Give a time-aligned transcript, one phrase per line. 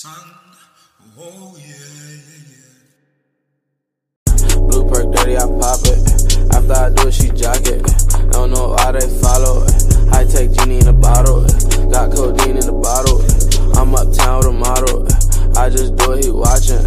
[0.00, 0.16] sun.
[1.18, 2.40] Oh yeah, yeah,
[4.48, 4.56] yeah.
[4.56, 6.00] Blue perk dirty, I pop it.
[6.56, 7.84] After I do it, she jock it.
[8.32, 9.76] Don't know why they follow it.
[10.08, 11.44] High tech genie in a bottle.
[11.92, 13.20] Got codeine in the bottle.
[13.76, 15.04] I'm uptown with a model.
[15.58, 16.80] I just do it, he watching.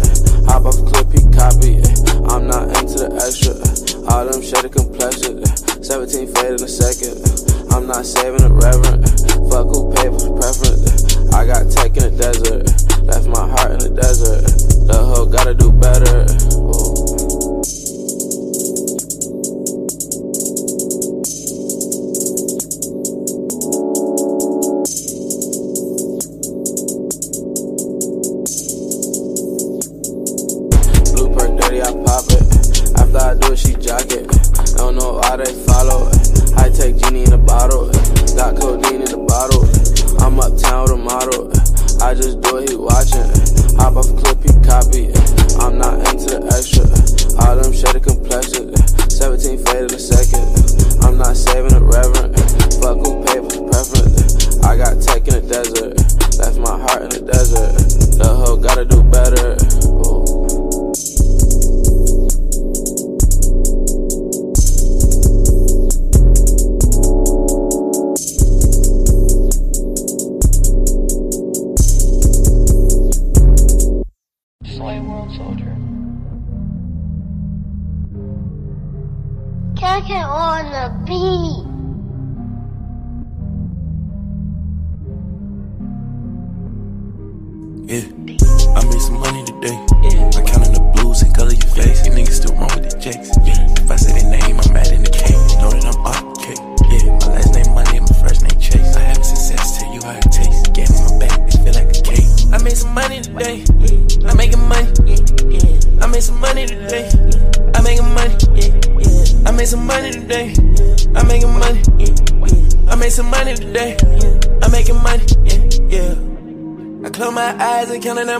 [0.50, 1.78] Hop off a clip, he copy.
[2.26, 3.93] I'm not into the extra.
[4.08, 5.40] All them shady complexion.
[5.40, 5.54] Eh.
[5.82, 7.16] 17 fade in a second.
[7.24, 7.74] Eh.
[7.74, 9.04] I'm not saving the reverend.
[9.04, 9.34] Eh.
[9.48, 11.16] Fuck who paid for preference.
[11.32, 12.68] I got tech in the desert.
[13.04, 14.44] Left my heart in the desert.
[14.86, 16.26] The hoe gotta do better.
[16.54, 17.23] Ooh.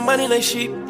[0.04, 0.83] Money like sheep.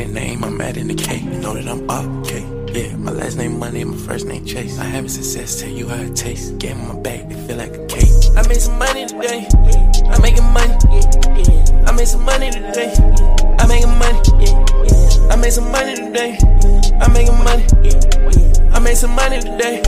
[0.00, 1.22] I name, I'm mad in the cake.
[1.22, 2.40] You know that I'm off, okay?
[2.72, 4.78] Yeah, my last name Money, my first name Chase.
[4.78, 6.52] I having success, tell you how it tastes.
[6.52, 8.08] Get in my bag, it feel like a cake.
[8.34, 9.46] I made some money today.
[10.08, 10.74] I'm making money.
[11.84, 12.94] I made some money today.
[13.58, 14.20] I'm making money.
[15.28, 16.38] I made some money today.
[16.98, 17.66] I'm making money.
[18.72, 19.82] I made some money today.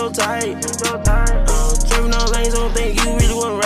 [0.00, 1.44] My jeans so tight.
[1.48, 1.74] Uh,
[2.14, 3.59] on lanes, don't think you really wanna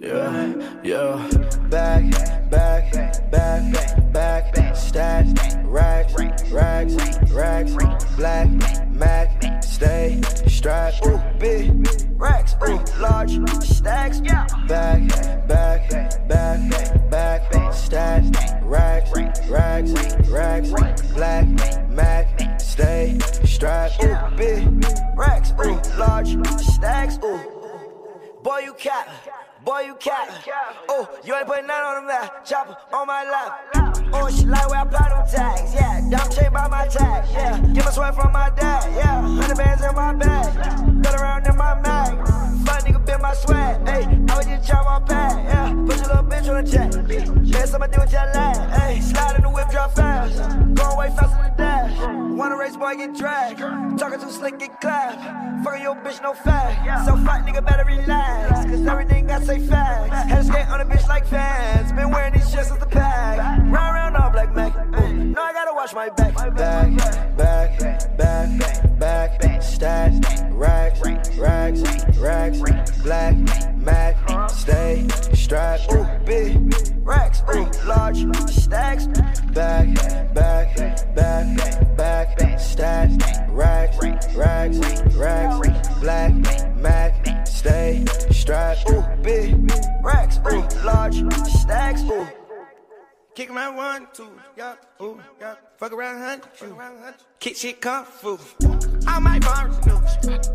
[0.00, 1.28] Yeah, yeah.
[1.68, 2.10] Back,
[2.50, 2.90] back,
[3.30, 6.14] back, back, stats, racks,
[6.50, 6.94] racks,
[7.30, 8.48] racks, black,
[8.88, 11.04] Mac, stay strapped.
[11.04, 14.20] Ooh, big racks, ooh, large stacks.
[14.20, 15.06] Back,
[15.46, 15.90] back,
[16.26, 19.10] back, back, stats, racks,
[19.50, 19.92] racks,
[20.30, 21.46] racks, black,
[21.90, 24.02] Mac, stay strapped.
[24.02, 24.66] Ooh, big
[25.14, 27.18] racks, ooh, large stacks.
[27.22, 27.38] Ooh.
[28.42, 29.06] Boy, you cap.
[29.64, 30.28] Boy, you cap.
[30.88, 32.30] Oh, you ain't putting none on them there.
[32.44, 34.10] Chopper on my lap.
[34.12, 35.74] Oh, she like where I apply them tags.
[35.74, 37.28] Yeah, dumb chain by my tag.
[37.30, 38.90] Yeah, give a sweat from my dad.
[38.96, 41.02] Yeah, hundred bands in my bag.
[41.02, 42.26] Got around in my mag.
[42.66, 43.86] Fun nigga been my swag.
[43.86, 45.44] Hey, I was just chop my pad.
[45.44, 47.50] Yeah, put your little bitch on the jet.
[47.50, 48.70] Guess I'ma do what you like.
[48.80, 50.38] Hey, slide in the whip, drop fast.
[50.74, 51.98] Going way faster than dash.
[52.38, 53.58] Wanna race, boy, get dragged.
[53.98, 55.64] Talking too slick, get clapped.
[55.64, 57.04] Fucking your bitch, no fat.
[57.04, 58.64] So fat, nigga, better relax.
[58.64, 60.30] Cause everything got say facts.
[60.30, 61.92] Had to skate on a bitch like fans.
[61.92, 63.38] Been wearing these shit since the pack.
[63.38, 64.74] Round round all black Mac.
[64.76, 66.34] Ooh, no, I gotta watch my back.
[66.56, 70.20] Back, back, back, back, stats,
[70.52, 71.00] racks,
[71.38, 73.34] racks, racks, black,
[73.76, 75.92] Mac, stay strapped.
[75.92, 76.56] Ooh, big
[77.02, 79.06] racks, ooh, large stacks.
[79.52, 79.88] Back,
[80.32, 80.76] back,
[81.14, 83.16] back, back, stats,
[83.48, 83.96] racks,
[84.36, 84.78] racks,
[85.16, 86.32] racks, black,
[86.76, 88.88] Mac, stay strapped.
[88.90, 89.39] Ooh, big
[90.02, 92.02] racks, ooh, large stacks.
[92.02, 92.26] Ooh.
[93.34, 95.54] Kick around one, two, yeah, ooh, yeah.
[95.78, 96.76] Fuck around hunt, you.
[97.38, 98.38] Kick shit kung fu.
[99.08, 99.98] All my bars new.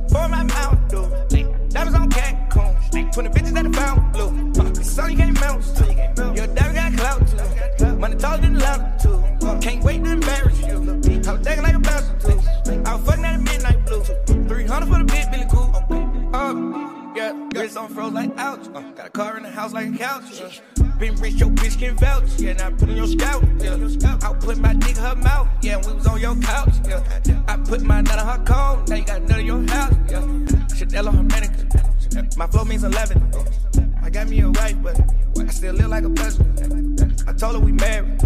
[0.10, 1.70] For my mouth, dude.
[1.70, 3.12] Diamonds on Cancun.
[3.14, 4.62] 20 bitches at the fountain blue.
[4.62, 6.34] Uh, son, you can't mount to.
[6.36, 7.96] Your daddy got clout too.
[7.96, 9.24] Money taller than lamp too.
[9.62, 10.76] Can't wait to embarrass you.
[10.76, 12.82] I was dancing like a bastard too.
[12.86, 14.04] I was fucking at a midnight blue.
[14.04, 16.32] 300 for the big Billy Cool.
[16.34, 18.68] Uh, yeah, wrist on froze like ouch.
[18.74, 20.42] Uh, got a car in the house like a couch.
[20.42, 22.40] Uh, been rich, your bitch can vouch.
[22.40, 23.44] Yeah, now I put in your scout.
[23.60, 25.48] Yeah, I put my dick in her mouth.
[25.62, 26.74] Yeah, we was on your couch.
[26.88, 28.86] Yeah, I put my nut on her comb.
[28.88, 29.96] Now you got nut in your house.
[30.10, 32.38] Yeah, shit Stella Hermetica.
[32.38, 33.32] My flow means 11.
[34.02, 35.00] I got me a wife, but
[35.40, 37.24] I still live like a president.
[37.28, 38.22] I told her we married,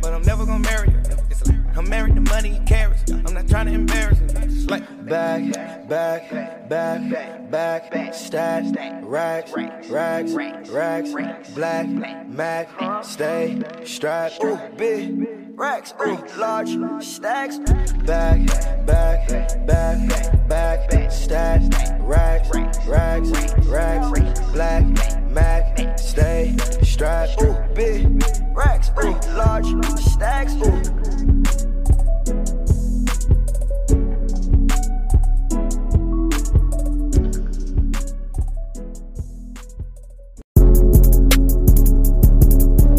[0.00, 1.57] but I'm never gonna marry her.
[1.78, 3.08] I'm married to money and carrots.
[3.08, 4.26] I'm not trying to embarrass her.
[4.68, 8.64] Like back, back, back, back, stack,
[9.02, 10.32] racks, racks,
[10.68, 11.88] racks, black,
[12.26, 17.58] Mac, stay, strapped, ooh, big racks, ooh, large stacks,
[18.04, 18.44] back,
[18.84, 19.28] back,
[19.64, 21.62] back, back, stack,
[22.00, 22.50] racks,
[22.88, 23.28] racks,
[23.68, 24.84] racks, black,
[25.30, 28.20] Mac, stay, strapped, ooh, big
[28.52, 29.68] racks, ooh, large
[30.00, 31.37] stacks, ooh.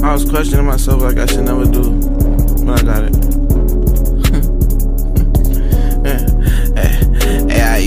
[0.01, 1.91] I was questioning myself like I should never do,
[2.65, 3.38] but I got it.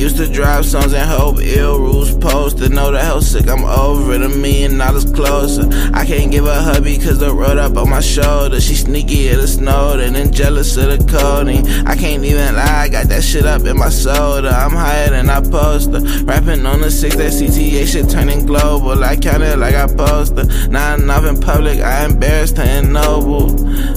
[0.02, 3.48] Used to drive songs and hope ill rules post to know the hell sick.
[3.48, 5.68] I'm over it, a million dollars closer.
[5.94, 8.60] I can't give a hubby cause the road up on my shoulder.
[8.60, 11.64] She sneaky at the snow, and then jealous of the coding.
[11.86, 14.48] I can't even lie, I got that shit up in my soda.
[14.48, 16.00] I'm higher than I poster.
[16.24, 19.04] Rapping on the six, that CTA shit turning global.
[19.04, 20.44] I count it like I poster.
[20.68, 23.52] Not enough in public, I embarrassed her in noble.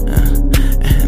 [0.08, 0.36] Uh,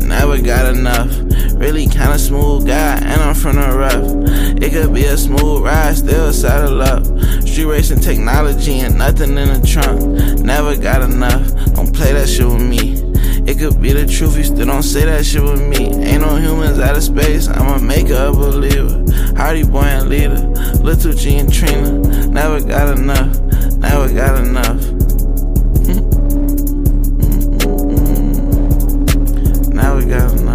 [0.08, 1.27] Never got enough.
[1.58, 4.62] Really kinda smooth guy, and I'm from the rough.
[4.62, 7.04] It could be a smooth ride, still saddle up.
[7.48, 10.00] Street racing technology and nothing in the trunk.
[10.40, 11.46] Never got enough.
[11.74, 13.02] Don't play that shit with me.
[13.48, 15.88] It could be the truth, you still don't say that shit with me.
[16.06, 19.04] Ain't no humans out of space, I'ma make a believer.
[19.36, 20.38] Hardy boy and leader,
[20.84, 21.92] Little G and Trina.
[22.28, 23.40] Never got enough,
[23.78, 24.82] never got enough.
[29.78, 30.47] Never got enough.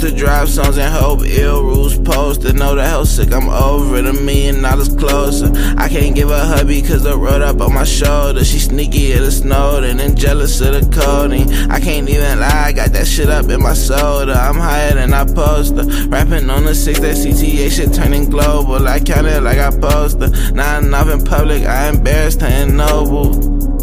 [0.00, 3.32] Used to drive songs and hope ill rules post to know the hell sick.
[3.32, 5.50] I'm over a million dollars closer.
[5.76, 8.44] I can't give a hubby cause the road up on my shoulder.
[8.44, 11.50] She sneaky at the snow, and jealous of the coding.
[11.70, 14.32] I can't even lie, I got that shit up in my soda.
[14.32, 15.84] I'm higher than I poster.
[16.08, 18.86] Rapping on the six, that CTA shit turning global.
[18.86, 20.28] I count it like I poster.
[20.52, 23.79] Not enough in public, I embarrassed in noble.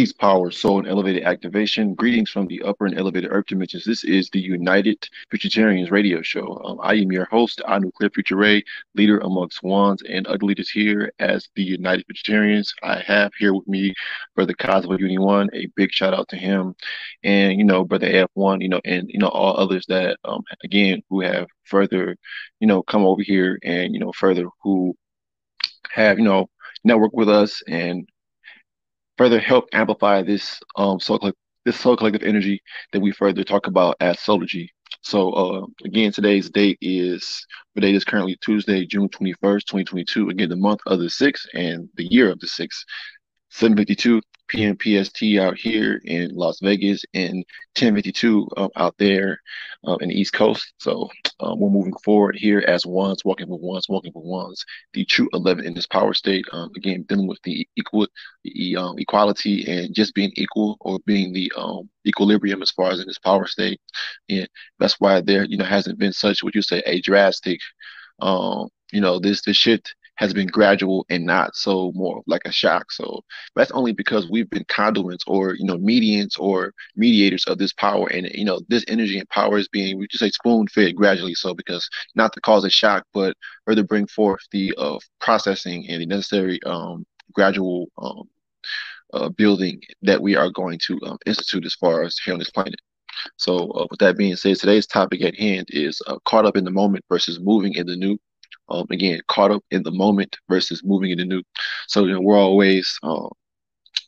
[0.00, 1.92] Peace, power, soul, and elevated activation.
[1.92, 3.84] Greetings from the upper and elevated earth dimensions.
[3.84, 4.96] This is the United
[5.30, 6.58] Futuritarians radio show.
[6.64, 8.62] Um, I am your host, Anu Clear Future
[8.94, 12.72] leader amongst wands and ugly leaders here as the United Futuritarians.
[12.82, 13.92] I have here with me
[14.34, 15.50] Brother Cosmo Uni One.
[15.52, 16.74] A big shout out to him,
[17.22, 21.02] and you know Brother F1, you know, and you know all others that um, again
[21.10, 22.16] who have further,
[22.58, 24.96] you know, come over here and you know further who
[25.90, 26.48] have you know
[26.84, 28.08] network with us and
[29.20, 31.20] further help amplify this um soul
[31.66, 32.58] this soul collective energy
[32.90, 34.68] that we further talk about as Solargy.
[35.02, 39.84] So uh, again, today's date is the date is currently Tuesday, June twenty first, twenty
[39.84, 40.30] twenty two.
[40.30, 42.82] Again, the month of the sixth and the year of the sixth.
[43.52, 44.76] 7:52 p.m.
[44.80, 47.44] PST out here in Las Vegas and
[47.76, 49.40] 10:52 um, out there
[49.84, 50.72] um, in the East Coast.
[50.78, 51.08] So
[51.40, 54.64] um, we're moving forward here as ones, walking for ones, walking for ones.
[54.92, 56.44] The true 11 in this power state.
[56.52, 58.08] Um, again, dealing with the equal,
[58.44, 63.00] the um, equality, and just being equal or being the um, equilibrium as far as
[63.00, 63.80] in this power state.
[64.28, 64.48] And
[64.80, 67.60] that's why there, you know, hasn't been such what you say a drastic.
[68.92, 72.92] you know, this this shift has been gradual and not so more like a shock.
[72.92, 73.24] So
[73.56, 78.06] that's only because we've been conduits or you know medians or mediators of this power,
[78.08, 81.34] and you know this energy and power is being we just say spoon fed gradually.
[81.34, 83.34] So because not to cause a shock, but
[83.66, 88.28] further bring forth the uh, processing and the necessary um, gradual um,
[89.14, 92.50] uh, building that we are going to um, institute as far as here on this
[92.50, 92.78] planet.
[93.38, 96.64] So, uh, with that being said, today's topic at hand is uh, caught up in
[96.64, 98.18] the moment versus moving in the new
[98.68, 101.42] um, again, caught up in the moment versus moving in the new.
[101.88, 103.28] So, you know, we're always uh,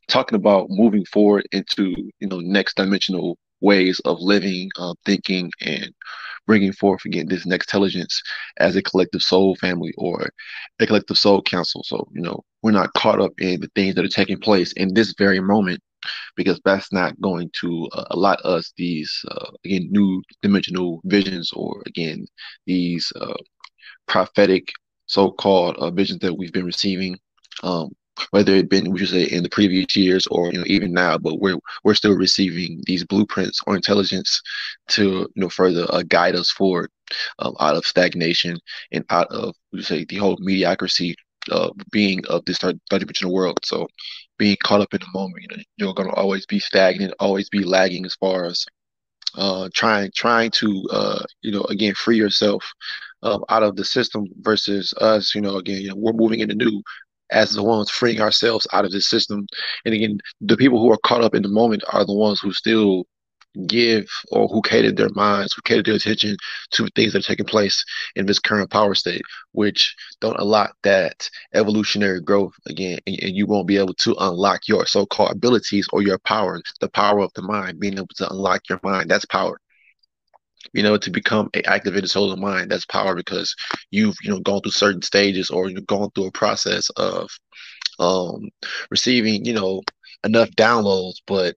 [0.09, 5.93] talking about moving forward into, you know, next dimensional ways of living, uh, thinking, and
[6.47, 8.21] bringing forth again this next intelligence
[8.59, 10.29] as a collective soul family or
[10.81, 11.83] a collective soul council.
[11.85, 14.95] So, you know, we're not caught up in the things that are taking place in
[14.95, 15.81] this very moment
[16.37, 21.83] because that's not going to uh, allot us these uh, again new dimensional visions or
[21.87, 22.27] again
[22.67, 23.35] these uh,
[24.13, 24.69] prophetic
[25.07, 27.19] so-called uh, visions that we've been receiving,
[27.63, 27.89] um,
[28.31, 31.17] whether it been we should say in the previous years or you know even now,
[31.17, 34.43] but we're we're still receiving these blueprints or intelligence
[34.89, 35.03] to
[35.35, 36.91] you know further uh, guide us forward
[37.39, 38.59] um, out of stagnation
[38.93, 41.17] and out of we say the whole mediocrity
[41.51, 43.59] uh, being of this third, dimensional world.
[43.65, 43.89] So
[44.39, 47.65] being caught up in the moment, you know, you're gonna always be stagnant, always be
[47.65, 48.67] lagging as far as
[49.37, 52.63] uh, trying trying to uh, you know again free yourself
[53.23, 55.35] out of the system versus us.
[55.35, 56.83] You know, again, you know, we're moving into new
[57.31, 59.47] as the ones freeing ourselves out of this system.
[59.85, 62.53] And again, the people who are caught up in the moment are the ones who
[62.53, 63.07] still
[63.67, 66.37] give or who catered their minds, who catered their attention
[66.71, 67.85] to things that are taking place
[68.17, 73.47] in this current power state, which don't unlock that evolutionary growth again, and, and you
[73.47, 77.43] won't be able to unlock your so-called abilities or your power, the power of the
[77.43, 79.11] mind, being able to unlock your mind.
[79.11, 79.61] That's power.
[80.73, 82.71] You know, to become an activated soul of mind.
[82.71, 83.55] That's power because
[83.91, 87.31] you've, you know, gone through certain stages or you've gone through a process of
[87.99, 88.49] um
[88.91, 89.83] receiving, you know,
[90.25, 91.17] enough downloads.
[91.27, 91.57] But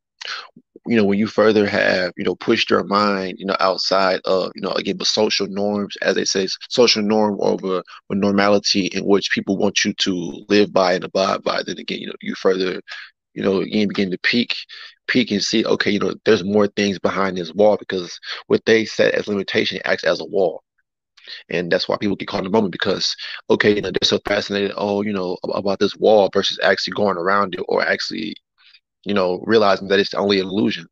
[0.88, 4.52] you know, when you further have, you know, pushed your mind, you know, outside of,
[4.56, 9.32] you know, again, the social norms, as they say, social norm over normality in which
[9.32, 12.82] people want you to live by and abide by, then again, you know, you further,
[13.36, 14.56] you know, again begin to peek,
[15.08, 18.86] peek and see, okay, you know, there's more things behind this wall because what they
[18.86, 20.64] set as limitation acts as a wall.
[21.50, 23.16] And that's why people get caught in the moment because,
[23.50, 27.18] okay, you know, they're so fascinated, oh, you know, about this wall versus actually going
[27.18, 28.36] around it or actually
[29.06, 30.88] you know, realizing that it's only an illusion.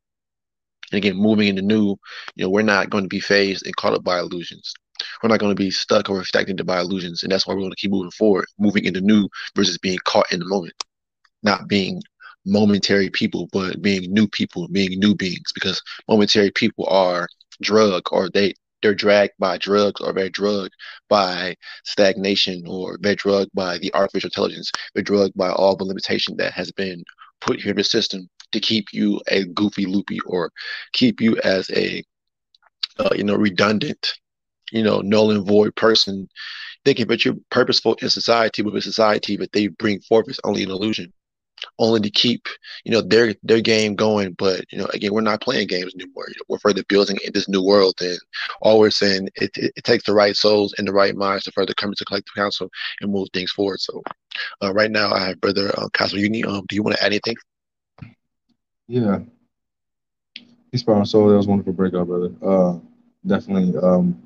[0.91, 1.97] And again, moving into new,
[2.36, 4.73] you know, we're not going to be phased and caught up by illusions.
[5.21, 7.23] We're not going to be stuck or affected by illusions.
[7.23, 10.32] And that's why we're going to keep moving forward, moving into new versus being caught
[10.32, 10.75] in the moment,
[11.41, 12.01] not being
[12.45, 17.27] momentary people, but being new people, being new beings, because momentary people are
[17.62, 20.73] drug or they they're dragged by drugs or they're drugged
[21.10, 24.71] by stagnation or they're drugged by the artificial intelligence.
[24.93, 27.01] They're drugged by all the limitation that has been
[27.39, 30.51] put here in the system to keep you a goofy loopy or
[30.91, 32.03] keep you as a
[32.99, 34.13] uh, you know redundant
[34.71, 36.27] you know null and void person
[36.86, 40.63] thinking that you're purposeful in society but a society that they bring forth is only
[40.63, 41.12] an illusion
[41.79, 42.47] only to keep
[42.83, 44.33] you know their their game going.
[44.33, 46.25] But you know again we're not playing games anymore.
[46.27, 48.17] You know, we're further building in this new world and
[48.62, 51.51] all we're saying it, it, it, takes the right souls and the right minds to
[51.51, 52.69] further come into collective council
[53.01, 53.79] and move things forward.
[53.79, 54.03] So
[54.63, 56.43] uh, right now i have brother uh, Cosmo Uni.
[56.43, 57.36] Um, do you want to add anything?
[58.88, 59.19] Yeah.
[60.71, 61.29] Peace power soul.
[61.29, 62.31] That was wonderful breakout brother.
[62.41, 62.79] Uh
[63.25, 64.21] definitely um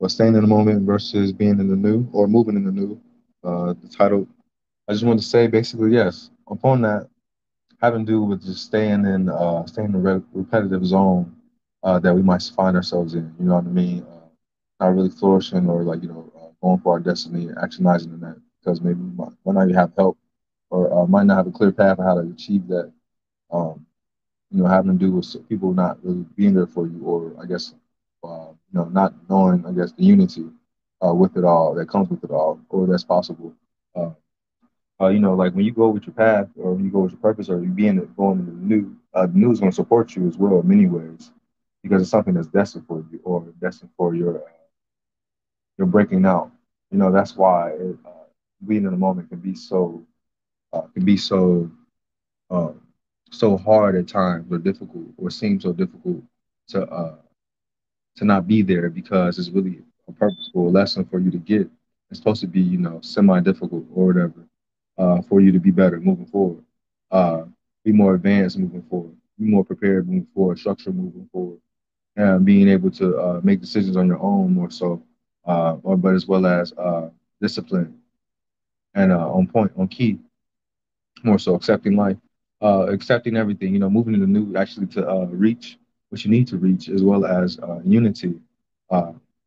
[0.00, 3.00] but staying in the moment versus being in the new or moving in the new.
[3.44, 4.26] Uh the title
[4.88, 6.30] I just wanted to say basically yes.
[6.50, 7.08] Upon that,
[7.80, 11.34] having to do with just staying in uh, staying in the re- repetitive zone
[11.82, 13.34] uh, that we might find ourselves in.
[13.38, 14.04] You know what I mean?
[14.04, 14.28] Uh,
[14.80, 18.36] not really flourishing or like you know uh, going for our destiny, actionizing in that
[18.60, 20.18] because maybe we might, might not have help
[20.70, 22.92] or uh, might not have a clear path of how to achieve that.
[23.50, 23.86] Um,
[24.50, 27.46] you know, having to do with people not really being there for you, or I
[27.46, 27.74] guess
[28.24, 30.46] uh, you know not knowing I guess the unity
[31.02, 33.54] with it all that comes with it all, or that's possible
[35.00, 37.12] uh, you know, like when you go with your path or when you go with
[37.12, 39.74] your purpose or you being going into the new, uh, the new is going to
[39.76, 41.30] support you as well in many ways
[41.82, 44.50] because it's something that's destined for you or destined for your uh,
[45.78, 46.50] your breaking out.
[46.90, 48.10] You know, that's why it, uh,
[48.66, 50.02] being in the moment can be so
[50.72, 51.70] uh, can be so
[52.50, 52.80] um,
[53.30, 56.22] so hard at times or difficult or seem so difficult
[56.68, 57.16] to uh,
[58.16, 61.68] to not be there because it's really a purposeful lesson for you to get.
[62.10, 64.46] It's supposed to be, you know, semi difficult or whatever
[64.98, 66.62] uh, for you to be better moving forward,
[67.10, 67.42] uh,
[67.84, 71.58] be more advanced moving forward, be more prepared moving forward, structure moving forward,
[72.16, 75.02] and being able to uh, make decisions on your own more so,
[75.46, 77.08] uh, or, but as well as uh,
[77.40, 77.94] discipline
[78.94, 80.18] and uh, on point, on key,
[81.22, 82.16] more so accepting life,
[82.62, 85.78] accepting everything, you know, moving into new actually to reach
[86.10, 88.34] what you need to reach as well as unity.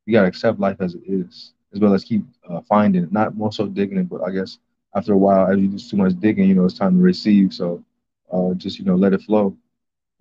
[0.05, 2.23] you got to accept life as it is, as well as keep
[2.67, 4.57] finding it, not more so digging it, but I guess
[4.95, 7.53] after a while, as you do too much digging, you know, it's time to receive.
[7.53, 7.83] So
[8.31, 9.55] uh, just, you know, let it flow,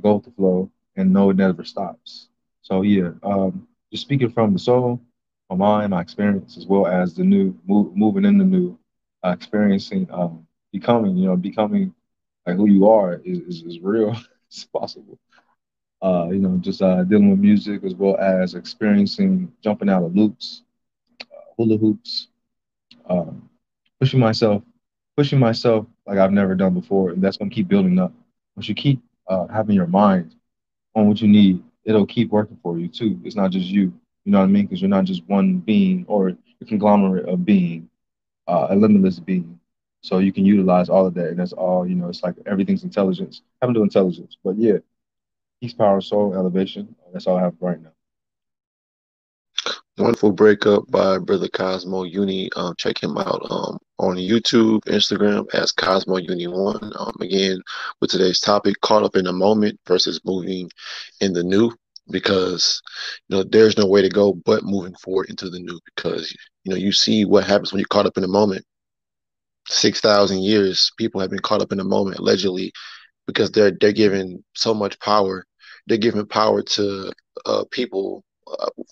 [0.03, 2.29] go with the flow, and know it never stops.
[2.63, 5.01] So, yeah, um, just speaking from the soul,
[5.51, 8.77] my mind, my experience, as well as the new, move, moving in the new,
[9.25, 11.93] uh, experiencing, um, becoming, you know, becoming
[12.47, 14.15] like who you are is, is, is real.
[14.49, 15.19] it's possible.
[16.03, 20.15] Uh, you know, just uh, dealing with music as well as experiencing jumping out of
[20.17, 20.63] loops,
[21.33, 22.29] uh, hula hoops,
[23.11, 23.50] um,
[24.01, 24.63] pushing myself,
[25.17, 28.13] pushing myself like I've never done before, and that's gonna keep building up.
[28.57, 30.35] Once you keep uh, having your mind
[30.95, 33.21] on what you need, it'll keep working for you too.
[33.25, 33.93] It's not just you.
[34.25, 34.67] You know what I mean?
[34.67, 37.89] Because you're not just one being or a conglomerate of being,
[38.49, 39.59] uh, a limitless being.
[40.03, 41.87] So you can utilize all of that, and that's all.
[41.87, 43.43] You know, it's like everything's intelligence.
[43.63, 44.79] Having to intelligence, but yeah,
[45.61, 46.95] peace, power, soul, elevation.
[47.13, 47.93] That's all I have right now.
[50.01, 52.49] Wonderful breakup by Brother Cosmo Uni.
[52.57, 56.91] Um, check him out um, on YouTube, Instagram as Cosmo Uni One.
[56.99, 57.61] Um, again,
[58.01, 60.71] with today's topic, caught up in the moment versus moving
[61.21, 61.71] in the new,
[62.09, 62.81] because
[63.29, 65.79] you know there's no way to go but moving forward into the new.
[65.95, 66.35] Because
[66.65, 68.65] you know you see what happens when you're caught up in the moment.
[69.69, 72.73] Six thousand years, people have been caught up in the moment allegedly,
[73.27, 75.45] because they're they're given so much power.
[75.87, 77.13] They're giving power to
[77.45, 78.25] uh, people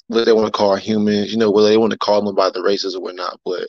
[0.08, 2.50] what they want to call humans, you know, whether they want to call them by
[2.50, 3.66] the races or whatnot, but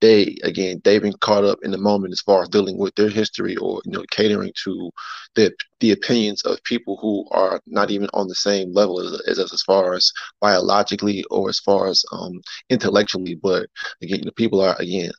[0.00, 3.08] they again they've been caught up in the moment as far as dealing with their
[3.08, 4.90] history or you know catering to
[5.34, 9.38] the the opinions of people who are not even on the same level as, as
[9.38, 13.66] us as far as biologically or as far as um intellectually but
[14.02, 15.10] again the people are again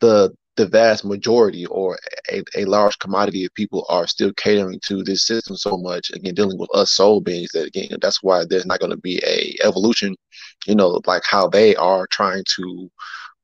[0.00, 1.98] the the vast majority or
[2.30, 6.34] a, a large commodity of people are still catering to this system so much again
[6.34, 9.56] dealing with us soul beings that again that's why there's not going to be a
[9.66, 10.14] evolution
[10.66, 12.90] you know like how they are trying to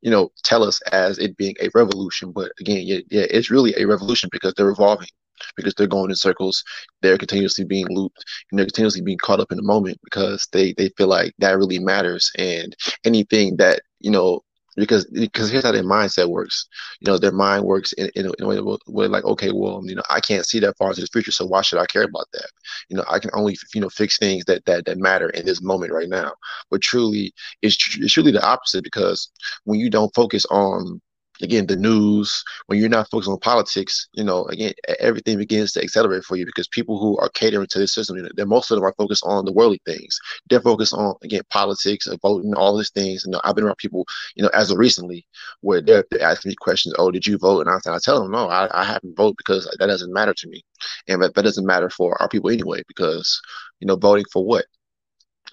[0.02, 2.32] you know tell us as it being a revolution.
[2.32, 5.08] But again yeah, yeah it's really a revolution because they're evolving
[5.56, 6.64] because they're going in circles
[7.00, 10.72] they're continuously being looped and they're continuously being caught up in the moment because they
[10.74, 12.30] they feel like that really matters.
[12.38, 14.40] And anything that you know
[14.78, 16.66] because because here's how their mindset works.
[17.00, 19.82] You know, their mind works in, in, a, in a way where like, okay, well,
[19.84, 22.04] you know, I can't see that far into the future, so why should I care
[22.04, 22.48] about that?
[22.88, 25.62] You know, I can only you know fix things that that that matter in this
[25.62, 26.32] moment right now.
[26.70, 29.30] But truly, it's, tr- it's truly the opposite because
[29.64, 31.00] when you don't focus on
[31.42, 35.82] again the news when you're not focused on politics you know again everything begins to
[35.82, 38.84] accelerate for you because people who are catering to this system they're most of them
[38.84, 40.18] are focused on the worldly things.
[40.48, 43.24] They're focused on again politics and voting all these things.
[43.24, 45.26] You know i've been around people you know as of recently
[45.60, 47.66] where they're, they're asking me questions oh did you vote?
[47.66, 50.48] And i, I tell them no I, I haven't voted because that doesn't matter to
[50.48, 50.62] me.
[51.08, 53.40] And that, that doesn't matter for our people anyway because
[53.80, 54.66] you know voting for what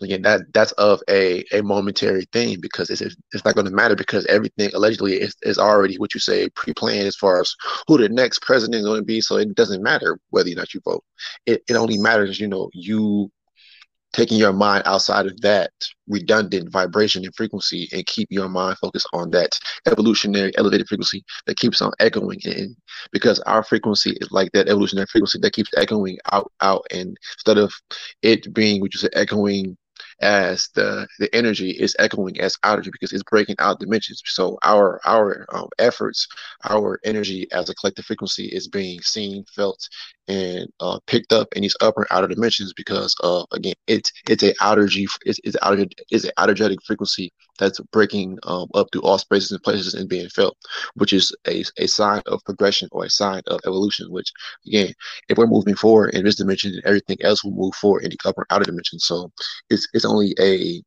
[0.02, 3.96] again that that's of a a momentary thing because it's it's not going to matter
[3.96, 7.56] because everything allegedly is, is already what you say pre-planned as far as
[7.88, 9.22] who the next president is going to be.
[9.22, 11.04] So it doesn't matter whether or not you vote.
[11.46, 13.32] It, it only matters you know you
[14.16, 15.72] taking your mind outside of that
[16.08, 21.58] redundant vibration and frequency and keep your mind focused on that evolutionary elevated frequency that
[21.58, 22.74] keeps on echoing in.
[23.12, 26.86] Because our frequency is like that evolutionary frequency that keeps echoing out out.
[26.92, 27.74] And instead of
[28.22, 29.78] it being you said echoing
[30.22, 34.22] as the the energy is echoing as energy because it's breaking out dimensions.
[34.26, 36.28] So our our um, efforts,
[36.64, 39.88] our energy as a collective frequency is being seen, felt,
[40.28, 44.44] and uh, picked up in these upper and outer dimensions because of again it's it's
[44.44, 49.02] a outer G it's, it's outer it's an outergetic frequency that's breaking um, up through
[49.02, 50.58] all spaces and places and being felt,
[50.96, 54.12] which is a, a sign of progression or a sign of evolution.
[54.12, 54.32] Which
[54.68, 54.94] again,
[55.30, 58.18] if we're moving forward in this dimension, then everything else will move forward in the
[58.26, 59.00] upper outer dimension.
[59.00, 59.32] So
[59.70, 60.82] it's it's only a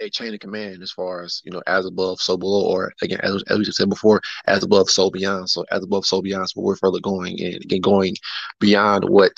[0.00, 3.20] a chain of command as far as you know as above so below or again
[3.22, 5.48] as, as we said before as above so beyond.
[5.50, 8.16] So as above so beyond so we're further going and again going
[8.60, 9.32] beyond what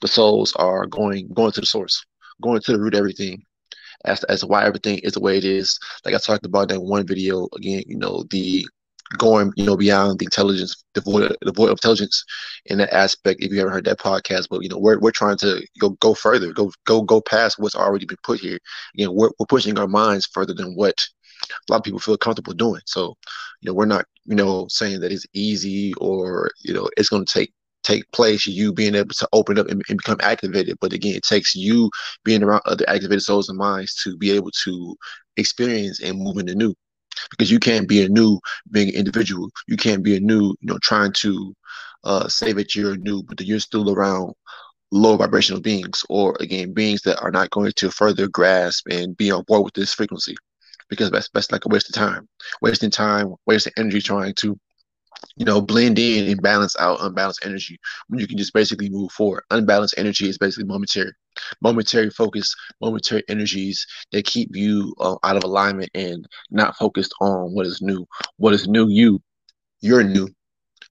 [0.00, 2.04] the souls are going going to the source
[2.42, 3.44] going to the root of everything.
[4.06, 5.78] As, as to why everything is the way it is.
[6.04, 8.66] Like i talked about in one video again you know the
[9.18, 12.24] going, you know, beyond the intelligence, the void, the void of intelligence
[12.66, 13.42] in that aspect.
[13.42, 16.14] If you haven't heard that podcast, but you know, we're we're trying to go go
[16.14, 18.58] further, go go go past what's already been put here.
[18.94, 21.06] You know, we're we're pushing our minds further than what
[21.50, 22.80] a lot of people feel comfortable doing.
[22.86, 23.16] So,
[23.60, 27.24] you know, we're not, you know, saying that it's easy or you know it's going
[27.24, 27.52] to take
[27.84, 30.78] take place, you being able to open up and, and, become activated.
[30.80, 31.90] But again, it takes you
[32.24, 34.96] being around other activated souls and minds to be able to
[35.36, 36.74] experience and move into new
[37.30, 39.50] because you can't be a new being individual.
[39.68, 41.54] You can't be a new, you know, trying to
[42.04, 44.34] uh, say that you're new, but that you're still around
[44.92, 49.30] low vibrational beings, or again, beings that are not going to further grasp and be
[49.30, 50.36] on board with this frequency,
[50.88, 52.28] because that's that's like a waste of time,
[52.60, 54.58] wasting time, wasting energy trying to
[55.36, 59.10] you know, blend in and balance out unbalanced energy when you can just basically move
[59.12, 59.42] forward.
[59.50, 61.12] Unbalanced energy is basically momentary,
[61.60, 67.54] momentary focus, momentary energies that keep you uh, out of alignment and not focused on
[67.54, 68.06] what is new.
[68.36, 69.20] What is new, you,
[69.80, 70.28] you're new.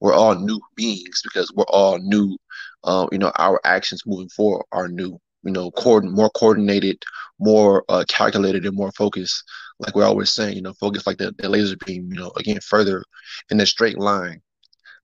[0.00, 2.36] We're all new beings because we're all new.
[2.82, 5.18] Uh, you know, our actions moving forward are new.
[5.42, 7.02] You know, more coordinated,
[7.38, 9.44] more uh, calculated, and more focused
[9.78, 12.60] like we're always saying, you know, focus like the, the laser beam, you know, again,
[12.60, 13.04] further
[13.50, 14.40] in a straight line,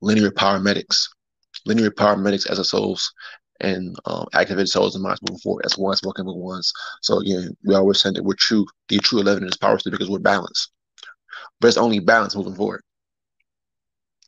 [0.01, 1.09] linear paramedics,
[1.67, 3.13] linear paramedics as a souls
[3.61, 6.73] and um, activated souls and minds moving forward as ones working with ones.
[7.03, 10.19] So again, we always saying that we're true, the true 11 is power because we're
[10.19, 10.71] balanced.
[11.61, 12.83] But it's only balance moving forward.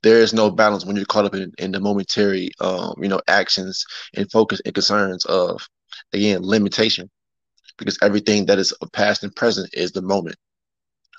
[0.03, 3.21] There is no balance when you're caught up in, in the momentary, um, you know,
[3.29, 5.67] actions and focus and concerns of,
[6.13, 7.09] again, limitation
[7.79, 10.37] because everything that is past and present is the moment.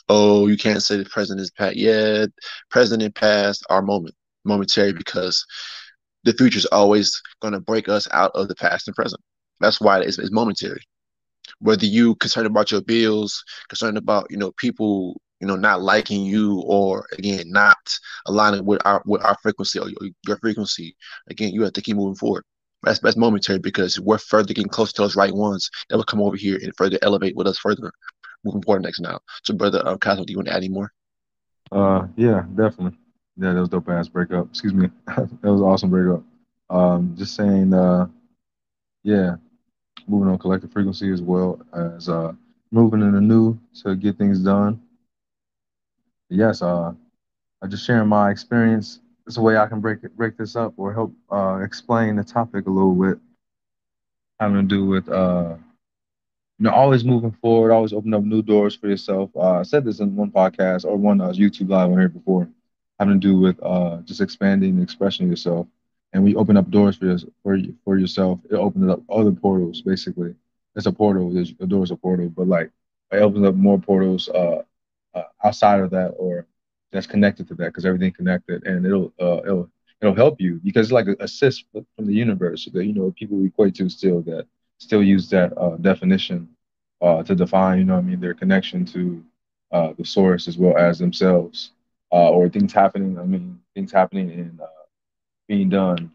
[0.10, 1.76] Oh, you can't say the present is past.
[1.78, 2.26] Yeah,
[2.70, 5.46] present and past are moment, momentary because
[6.24, 9.22] the future is always going to break us out of the past and present.
[9.60, 10.82] That's why it's, it's momentary.
[11.60, 16.24] Whether you concerned about your bills, concerned about you know people you know not liking
[16.24, 17.78] you or again not
[18.26, 20.96] aligning with our with our frequency or your, your frequency,
[21.30, 22.44] again you have to keep moving forward
[22.84, 26.22] that's that's momentary because we're further getting close to those right ones that will come
[26.22, 27.92] over here and further elevate with us further
[28.44, 29.20] moving forward next now.
[29.44, 30.92] So, brother uh, Cosmo, do you want to add any more?
[31.72, 32.98] Uh, yeah, definitely.
[33.38, 34.48] Yeah, that was dope ass breakup.
[34.50, 34.90] Excuse me.
[35.08, 36.24] that was awesome breakup.
[36.70, 38.08] Um, just saying, uh,
[39.04, 39.36] yeah,
[40.08, 42.34] moving on collective frequency as well as uh
[42.72, 44.82] moving in the new to get things done.
[46.30, 46.94] Yes, uh,
[47.62, 49.00] I just sharing my experience.
[49.28, 52.24] It's a way I can break it, break this up or help uh explain the
[52.24, 53.20] topic a little bit,
[54.40, 55.56] having to do with uh
[56.60, 59.30] you know, always moving forward, always open up new doors for yourself.
[59.36, 62.48] Uh, I said this in one podcast or one uh, YouTube live on here before,
[63.04, 65.68] having to do with uh, just expanding and expressing yourself.
[66.14, 68.40] And we open up doors for, your, for, for yourself.
[68.50, 70.36] It opens up other portals, basically.
[70.76, 71.32] It's a portal.
[71.34, 72.72] There's, the door is a portal, but like
[73.12, 74.62] it opens up more portals uh,
[75.14, 76.46] uh, outside of that or
[76.92, 79.70] that's connected to that because everything connected, and it'll uh, it'll
[80.02, 83.44] it'll help you because it's like a assist from the universe that you know people
[83.46, 84.46] equate to still that
[84.78, 86.48] still use that uh, definition
[87.02, 89.24] uh, to define, you know, I mean, their connection to
[89.72, 91.72] uh, the source as well as themselves,
[92.14, 93.20] uh, or things happening.
[93.20, 94.68] I mean, things happening and uh,
[95.48, 96.12] being done.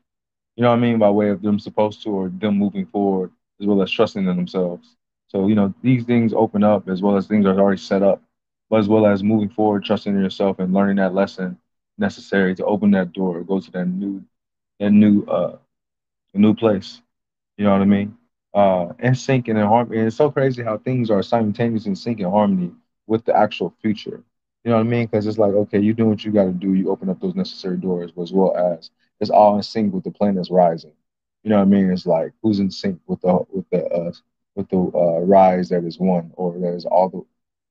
[0.56, 3.32] You know what I mean by way of them supposed to or them moving forward
[3.60, 4.96] as well as trusting in themselves.
[5.28, 8.22] So you know these things open up as well as things are already set up,
[8.70, 11.58] but as well as moving forward, trusting in yourself and learning that lesson
[11.98, 14.22] necessary to open that door, go to that new,
[14.80, 15.56] that new, uh,
[16.34, 17.02] new place.
[17.58, 18.16] You know what I mean?
[18.54, 19.98] uh, in sync and in harmony.
[19.98, 22.72] And it's so crazy how things are simultaneously in sync and harmony
[23.06, 24.22] with the actual future.
[24.64, 25.06] You know what I mean?
[25.06, 26.74] Because it's like, okay, you do what you got to do.
[26.74, 28.90] You open up those necessary doors, as well as
[29.20, 30.92] it's all in sync with the planets rising.
[31.42, 31.90] You know what I mean?
[31.90, 34.12] It's like who's in sync with the with the uh,
[34.56, 37.08] with the uh, rise that is one, or that is all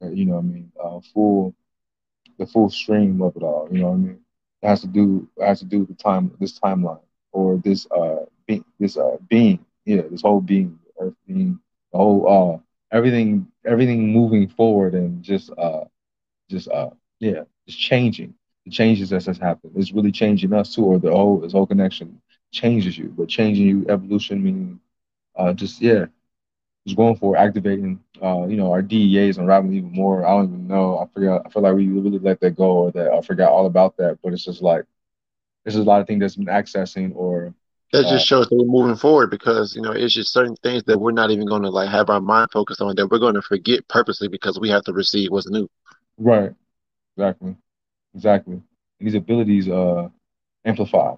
[0.02, 1.54] the, uh, you know what I mean, uh, full
[2.38, 3.68] the full stream of it all.
[3.72, 4.20] You know what I mean?
[4.62, 7.88] It has to do it has to do with the time this timeline or this
[7.92, 11.60] uh be, this uh being yeah, this whole being, Earth being,
[11.92, 12.22] the whole
[12.92, 15.84] uh everything everything moving forward and just uh
[16.50, 16.90] just uh
[17.20, 18.34] yeah, it's changing.
[18.66, 19.74] The changes that has happened.
[19.76, 22.22] It's really changing us too, or the whole this whole connection
[22.52, 24.80] changes you, but changing you evolution meaning
[25.38, 26.06] uh just yeah,
[26.86, 30.26] just going for activating uh, you know, our DNAs and unraveling even more.
[30.26, 31.00] I don't even know.
[31.00, 33.68] I forgot I feel like we really let that go or that I forgot all
[33.68, 34.20] about that.
[34.24, 34.86] But it's just like
[35.64, 37.54] there's a lot of things that's been accessing or
[37.94, 41.00] that just shows that we're moving forward because you know it's just certain things that
[41.00, 43.42] we're not even going to like have our mind focused on that we're going to
[43.42, 45.68] forget purposely because we have to receive what's new.
[46.18, 46.54] Right.
[47.18, 47.58] Exactly.
[48.16, 48.62] Exactly.
[49.00, 50.10] These abilities uh
[50.66, 51.16] amplify.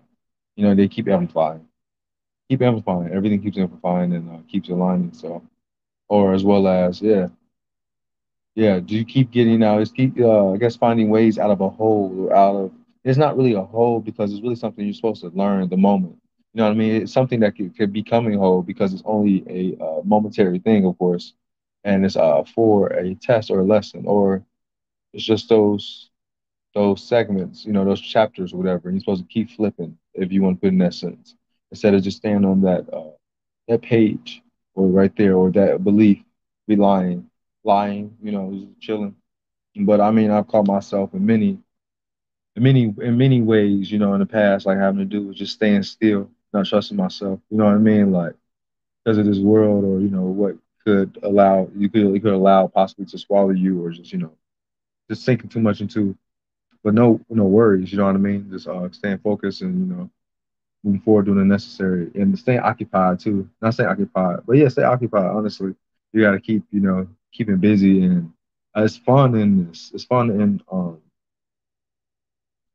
[0.56, 1.68] You know, they keep amplifying.
[2.50, 3.14] Keep amplifying.
[3.14, 5.14] Everything keeps amplifying and uh, keeps aligning.
[5.14, 5.44] So,
[6.10, 7.30] or as well as yeah,
[8.56, 8.80] yeah.
[8.80, 9.80] Do you keep getting out?
[9.80, 12.72] Just keep uh, I guess finding ways out of a hole or out of.
[13.04, 16.18] It's not really a hole because it's really something you're supposed to learn the moment
[16.54, 17.04] you know what I mean?
[17.04, 20.84] It's something that could, could be coming whole because it's only a uh, momentary thing,
[20.86, 21.34] of course,
[21.84, 24.44] and it's uh, for a test or a lesson, or
[25.14, 26.10] it's just those
[26.76, 28.90] those segments, you know, those chapters or whatever.
[28.90, 31.36] And you're supposed to keep flipping if you want to put in that sentence
[31.72, 33.12] instead of just staying on that uh,
[33.68, 34.42] that page
[34.76, 36.20] or right there or that belief,
[36.68, 37.30] be lying,
[37.64, 39.16] lying, you know, just chilling.
[39.76, 41.58] But I mean, I've caught myself in many,
[42.56, 45.38] in many, in many ways, you know, in the past, like having to do with
[45.38, 47.40] just staying still not trusting myself.
[47.50, 48.12] You know what I mean?
[48.12, 48.34] Like
[49.04, 50.56] because of this world, or you know what
[50.86, 54.34] could allow you could you could allow possibly to swallow you, or just you know
[55.10, 56.16] just sinking too much into.
[56.84, 57.92] But no, no worries.
[57.92, 58.50] You know what I mean?
[58.52, 60.10] Just uh, staying focused and you know
[60.84, 63.50] moving forward, doing the necessary, and staying occupied too.
[63.62, 65.26] Not staying occupied, but yeah, stay occupied.
[65.26, 65.76] Honestly,
[66.14, 68.32] you got to keep you know keeping busy, and
[68.78, 69.92] uh, it's fun and this.
[69.94, 71.00] It's fun and um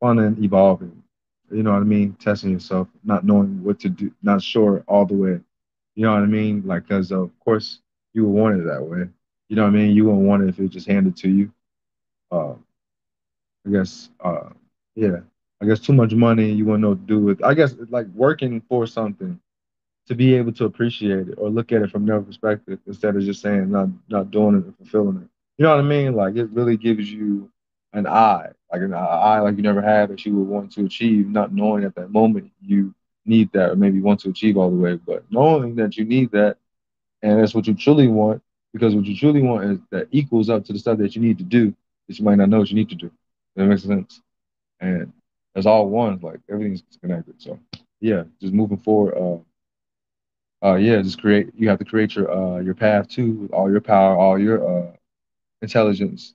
[0.01, 1.03] fun and evolving
[1.53, 2.15] you know what I mean?
[2.15, 5.41] Testing yourself, not knowing what to do, not sure all the way.
[5.95, 6.63] You know what I mean?
[6.67, 7.81] Like, because of course
[8.15, 9.09] you would want it that way.
[9.49, 9.95] You know what I mean?
[9.95, 11.53] You wouldn't want it if it just handed to you.
[12.35, 12.55] Uh,
[13.67, 14.51] I guess, uh,
[14.97, 15.21] yeah.
[15.63, 17.43] I guess too much money, you what to do with.
[17.43, 19.41] I guess like working for something
[20.07, 23.23] to be able to appreciate it or look at it from their perspective instead of
[23.23, 25.29] just saying not not doing it and fulfilling it.
[25.57, 26.15] You know what I mean?
[26.15, 27.51] Like it really gives you
[27.93, 31.29] an eye, like an eye like you never had that you would want to achieve,
[31.29, 32.93] not knowing at that moment you
[33.25, 36.31] need that or maybe want to achieve all the way, but knowing that you need
[36.33, 36.59] that
[37.23, 38.43] and that's what you truly want,
[38.75, 41.39] because what you truly want is that equals up to the stuff that you need
[41.39, 41.75] to do
[42.09, 43.11] that you might not know what you need to do.
[43.57, 44.21] That makes sense.
[44.81, 45.13] And
[45.55, 47.41] it's all one, like everything's connected.
[47.41, 47.59] So
[48.01, 49.39] yeah, just moving forward, uh
[50.67, 53.71] uh yeah, just create you have to create your uh your path too with all
[53.71, 54.93] your power, all your uh
[55.63, 56.35] intelligence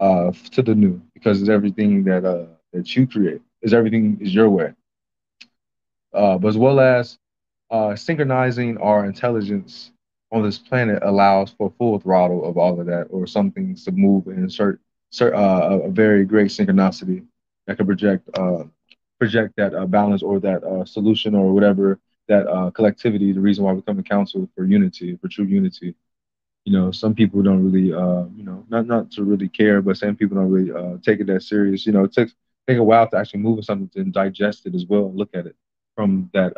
[0.00, 3.40] uh, to the new because it's everything that uh, that you create.
[3.62, 4.72] Is everything is your way.
[6.12, 7.18] Uh, but as well as
[7.70, 9.92] uh, synchronizing our intelligence
[10.32, 13.92] on this planet allows for full throttle of all of that, or some things to
[13.92, 14.80] move in cer-
[15.34, 17.24] uh, a very great synchronicity
[17.66, 18.64] that can project uh,
[19.18, 21.98] project that uh, balance or that uh, solution or whatever
[22.28, 23.32] that uh, collectivity.
[23.32, 25.94] The reason why we come to council for unity, for true unity.
[26.64, 29.96] You know, some people don't really, uh, you know, not not to really care, but
[29.96, 31.86] some people don't really take it that serious.
[31.86, 32.34] You know, it takes
[32.66, 35.46] take a while to actually move something and digest it as well and look at
[35.46, 35.56] it
[35.96, 36.52] from that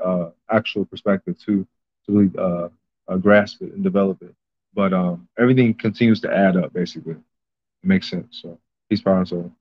[0.50, 1.66] actual perspective too,
[2.06, 2.70] to really
[3.10, 4.34] uh, grasp it and develop it.
[4.74, 7.14] But um, everything continues to add up, basically.
[7.14, 8.40] It makes sense.
[8.42, 8.58] So
[8.88, 9.52] peace, power, and soul.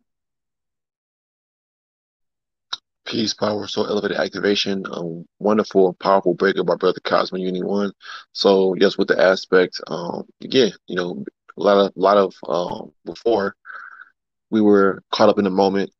[3.05, 4.85] Peace, power, soul, elevated activation.
[4.91, 7.91] Um, wonderful, powerful breaker by Brother Cosmo Uni One.
[8.33, 11.23] So yes, with the aspect, um, again, you know,
[11.57, 13.55] a lot of, a lot of, um, before
[14.51, 15.91] we were caught up in the moment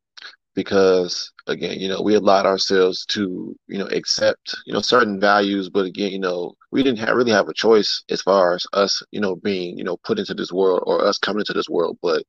[0.55, 5.69] because again, you know, we allowed ourselves to, you know, accept, you know, certain values,
[5.69, 9.01] but again, you know, we didn't have, really have a choice as far as us,
[9.11, 11.97] you know, being, you know, put into this world or us coming into this world.
[12.01, 12.23] But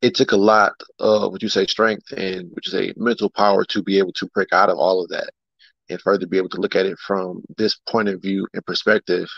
[0.00, 3.64] it took a lot of, would you say, strength and would you say mental power
[3.66, 5.30] to be able to break out of all of that
[5.88, 9.28] and further be able to look at it from this point of view and perspective,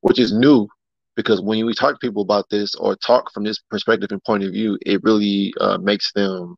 [0.00, 0.68] which is new
[1.16, 4.44] because when we talk to people about this or talk from this perspective and point
[4.44, 6.56] of view, it really uh, makes them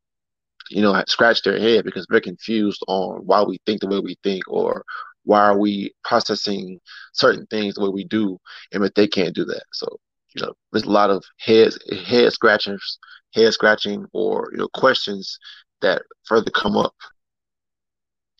[0.70, 4.16] you know, scratch their head because they're confused on why we think the way we
[4.22, 4.84] think or
[5.24, 6.80] why are we processing
[7.12, 8.38] certain things the way we do
[8.72, 9.64] and that they can't do that.
[9.72, 9.86] So,
[10.34, 11.72] you know, there's a lot of head
[12.06, 12.98] head scratchers,
[13.34, 15.38] head scratching or, you know, questions
[15.82, 16.94] that further come up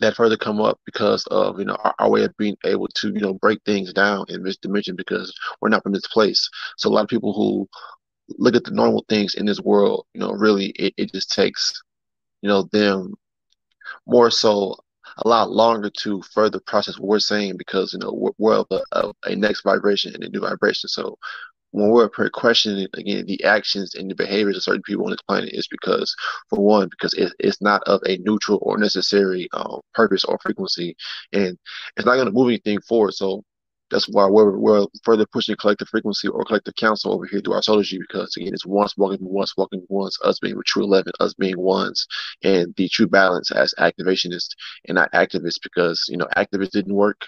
[0.00, 3.08] that further come up because of you know our, our, way of being able to
[3.08, 6.88] you know break things down in this dimension because we're not from this place so
[6.88, 7.68] a lot of people who
[8.38, 11.82] look at the normal things in this world you know really it, it just takes
[12.42, 13.14] you know, them
[14.06, 14.76] more so
[15.24, 18.66] a lot longer to further process what we're saying because, you know, we're, we're of,
[18.70, 20.88] a, of a next vibration and a new vibration.
[20.88, 21.16] So
[21.72, 25.50] when we're questioning again the actions and the behaviors of certain people on this planet
[25.52, 26.14] is because
[26.48, 30.96] for one because it, it's not of a neutral or necessary um, purpose or frequency
[31.32, 31.56] and
[31.96, 33.42] it's not going to move anything forward so
[33.90, 37.62] that's why we're, we're further pushing collective frequency or collective council over here through our
[37.62, 41.58] solar because again it's once walking once walking once us being true eleven us being
[41.58, 42.06] ones
[42.42, 44.50] and the true balance as activationists
[44.86, 47.26] and not activists because you know activists didn't work.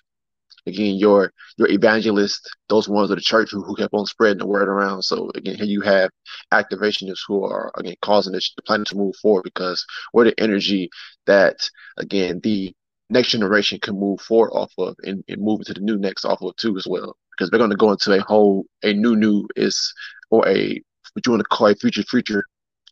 [0.67, 4.47] Again your your evangelists those ones of the church who, who kept on spreading the
[4.47, 5.03] word around.
[5.03, 6.11] So again here you have
[6.53, 10.89] activationists who are again causing the planet to move forward because we're the energy
[11.27, 11.57] that
[11.99, 12.75] again the
[13.13, 16.43] next generation can move forward off of and, and move into the new next off
[16.43, 17.17] of too as well.
[17.31, 19.93] Because they're going to go into a whole a new new is
[20.31, 20.83] or a
[21.13, 22.45] what you want to call a future future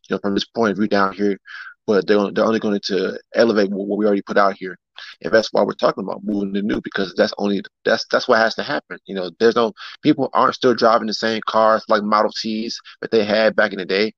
[0.09, 1.37] you know from this point of view down here.
[1.87, 4.77] But they're, they're only going to elevate what, we already put out here.
[5.23, 8.37] And that's why we're talking about moving the new because that's only that's that's what
[8.37, 8.99] has to happen.
[9.05, 13.11] You know there's no people aren't still driving the same cars like model t's that
[13.11, 14.13] they had back in the day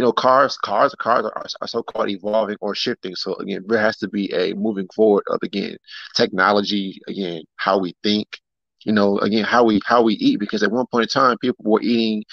[0.00, 3.14] you know, cars, cars, cars are, are so-called evolving or shifting.
[3.14, 5.76] So again, there has to be a moving forward of again
[6.16, 8.26] technology, again how we think,
[8.86, 10.40] you know, again how we how we eat.
[10.40, 12.24] Because at one point in time, people were eating,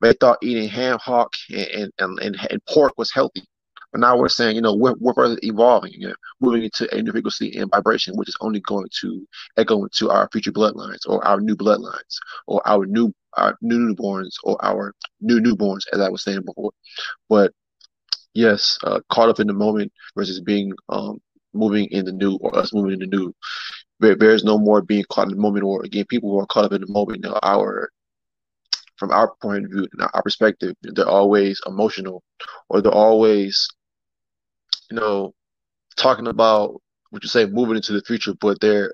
[0.00, 3.44] they thought eating ham hock and and, and, and pork was healthy.
[3.92, 7.00] But now we're saying, you know, we're, we're further evolving, you know, moving into a
[7.00, 9.24] new frequency and vibration, which is only going to
[9.56, 12.18] echo into our future bloodlines or our new bloodlines
[12.48, 16.72] or our new our new newborns or our new newborns, as I was saying before.
[17.28, 17.52] But
[18.34, 21.20] yes, uh, caught up in the moment versus being um,
[21.54, 23.32] moving in the new or us moving in the new.
[24.00, 26.64] There, there's no more being caught in the moment, or again, people who are caught
[26.66, 27.24] up in the moment.
[27.24, 27.90] You know, our
[28.96, 32.22] from our point of view, our perspective, they're always emotional,
[32.68, 33.68] or they're always,
[34.90, 35.34] you know,
[35.96, 36.80] talking about
[37.10, 38.92] what you say moving into the future, but they're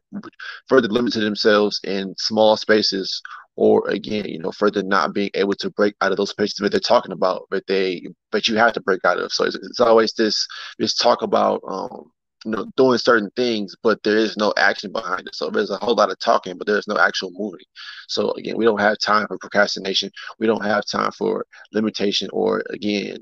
[0.68, 3.20] further limited themselves in small spaces
[3.57, 6.71] or again, you know, further not being able to break out of those spaces that
[6.71, 9.33] they're talking about, but they, but you have to break out of.
[9.33, 10.47] So it's, it's always this,
[10.79, 12.11] this talk about, um,
[12.45, 15.35] you know, doing certain things, but there is no action behind it.
[15.35, 17.65] So there's a whole lot of talking, but there's no actual moving.
[18.09, 20.11] So again, we don't have time for procrastination.
[20.39, 23.19] We don't have time for limitation or again,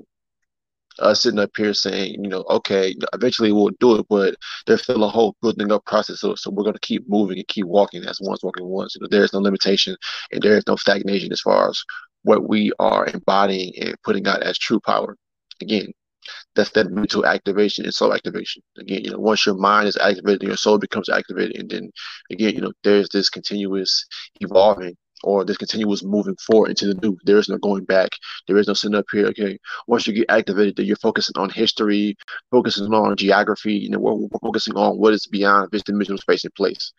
[0.99, 4.35] us sitting up here saying, you know, okay, eventually we'll do it, but
[4.65, 6.19] there's still a whole building up process.
[6.19, 8.95] So, so we're going to keep moving and keep walking as ones walking once.
[8.95, 9.95] You know, there's no limitation
[10.31, 11.83] and there is no stagnation as far as
[12.23, 15.17] what we are embodying and putting out as true power.
[15.61, 15.91] Again,
[16.55, 18.61] that's that mental activation and soul activation.
[18.77, 21.91] Again, you know, once your mind is activated, your soul becomes activated, and then
[22.31, 24.05] again, you know, there's this continuous
[24.39, 27.17] evolving or this continuous moving forward into the new.
[27.25, 28.09] There is no going back.
[28.47, 29.27] There is no sitting up here.
[29.27, 29.57] Okay,
[29.87, 32.15] once you get activated, you're focusing on history,
[32.51, 33.73] focusing on geography.
[33.73, 36.93] You know, we're, we're focusing on what is beyond this dimensional space and place.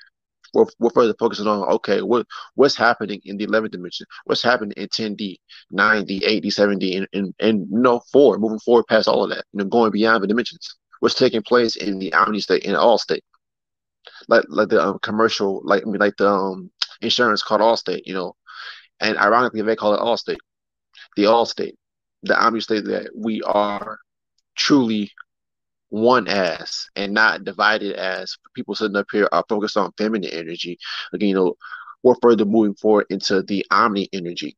[0.55, 4.07] we're, we're further focusing on okay, what what's happening in the 11th dimension?
[4.25, 5.37] What's happening in 10D,
[5.73, 9.59] 9D, 8D, 7D, and and, and you know, moving forward past all of that, you
[9.59, 10.77] know, going beyond the dimensions.
[11.01, 13.23] What's taking place in the omni state, in all state,
[14.29, 16.71] like like the um, commercial, like I mean, like the um,
[17.01, 18.35] insurance called Allstate, you know,
[19.01, 20.39] and ironically they call it Allstate,
[21.17, 21.77] the all state,
[22.23, 23.99] the omni state that we are
[24.57, 25.11] truly
[25.91, 30.79] one as and not divided as people sitting up here are focused on feminine energy.
[31.13, 31.55] Again, you know,
[32.03, 34.57] we're further moving forward into the omni energy,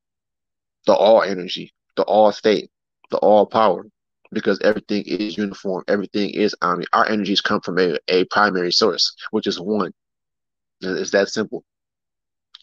[0.87, 2.71] the all energy, the all state,
[3.11, 3.87] the all power,
[4.33, 6.87] because everything is uniform, everything is omni.
[6.93, 9.93] Our energies come from a, a primary source, which is one.
[10.81, 11.65] It's that simple.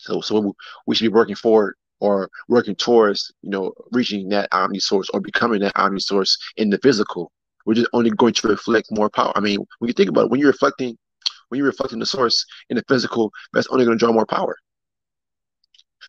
[0.03, 4.79] So, so we should be working forward or working towards, you know, reaching that omni
[4.79, 7.31] source or becoming that omni source in the physical
[7.65, 9.31] we're just only going to reflect more power.
[9.35, 10.97] I mean, when you think about it, when you're reflecting,
[11.49, 14.55] when you're reflecting the source in the physical, that's only going to draw more power.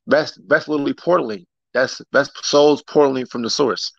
[0.06, 1.44] That's that's literally portaling.
[1.72, 3.92] That's that's souls portaling from the source.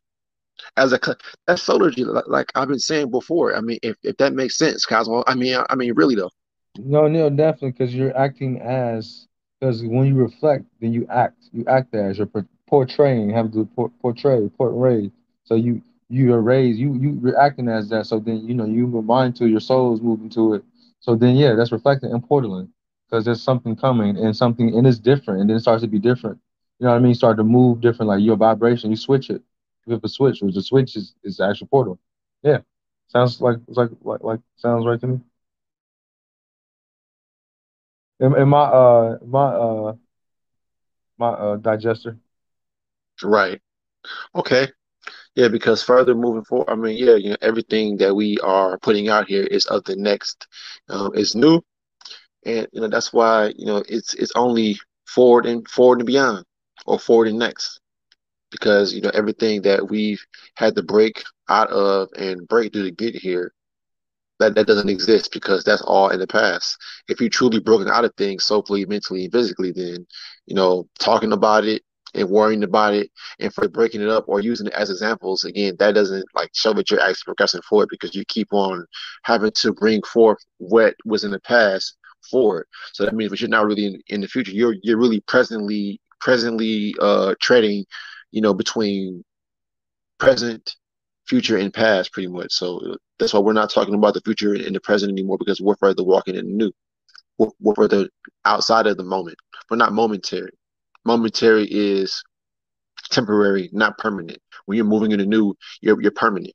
[0.78, 1.00] As a
[1.48, 3.56] that's solargy, like, like I've been saying before.
[3.56, 5.24] I mean, if, if that makes sense, Cosmo.
[5.28, 6.32] I mean, I, I mean, really though.
[6.78, 9.28] No, Neil, definitely, because you're acting as
[9.60, 11.50] because when you reflect, then you act.
[11.52, 12.30] You act as you're
[12.68, 13.66] portraying, have to
[14.02, 15.12] portray, portray.
[15.44, 18.06] So you you are raised, you you you're acting as that.
[18.06, 20.64] So then you know you move mind to your soul is moving to it.
[21.00, 22.70] So then yeah, that's reflecting in Portland
[23.08, 26.00] because there's something coming and something and it's different and then it starts to be
[26.00, 26.40] different.
[26.80, 27.14] You know what I mean?
[27.16, 28.90] Start to move different, like your vibration.
[28.90, 29.42] You switch it.
[29.86, 32.00] You a switch, which the switch is is the actual portal.
[32.44, 32.60] Yeah,
[33.08, 35.20] sounds like like like like sounds right to me.
[38.20, 39.94] In, in my uh my uh
[41.18, 42.18] my uh digester.
[43.24, 43.62] Right.
[44.36, 44.68] Okay.
[45.36, 49.10] Yeah, because further moving forward, I mean, yeah, you know, everything that we are putting
[49.10, 50.48] out here is of the next,
[50.90, 51.62] um, is new,
[52.46, 56.46] and you know that's why you know it's it's only forward and forward and beyond,
[56.86, 57.80] or forward and next,
[58.52, 60.24] because you know everything that we've
[60.56, 63.54] had to break out of and break through to get here,
[64.40, 66.78] that that doesn't exist because that's all in the past.
[67.08, 70.06] If you're truly broken out of things socially, mentally, and physically, then
[70.46, 71.84] you know talking about it
[72.14, 73.10] and worrying about it
[73.40, 76.74] and for breaking it up or using it as examples again that doesn't like show
[76.74, 78.86] that you're actually progressing forward because you keep on
[79.24, 81.98] having to bring forth what was in the past
[82.32, 82.68] forward.
[82.94, 84.52] So that means but you're not really in, in the future.
[84.52, 87.86] You're you're really presently presently uh treading
[88.32, 89.24] you know between
[90.20, 90.76] present
[91.28, 92.52] future and past pretty much.
[92.54, 95.76] So that's why we're not talking about the future and the present anymore because we're
[95.78, 96.72] further walking in the new
[97.38, 98.08] we're, we're further
[98.46, 99.38] outside of the moment
[99.70, 100.52] we're not momentary
[101.06, 102.24] momentary is
[103.10, 104.40] temporary, not permanent.
[104.66, 106.54] When you're moving in the new, you're you're permanent.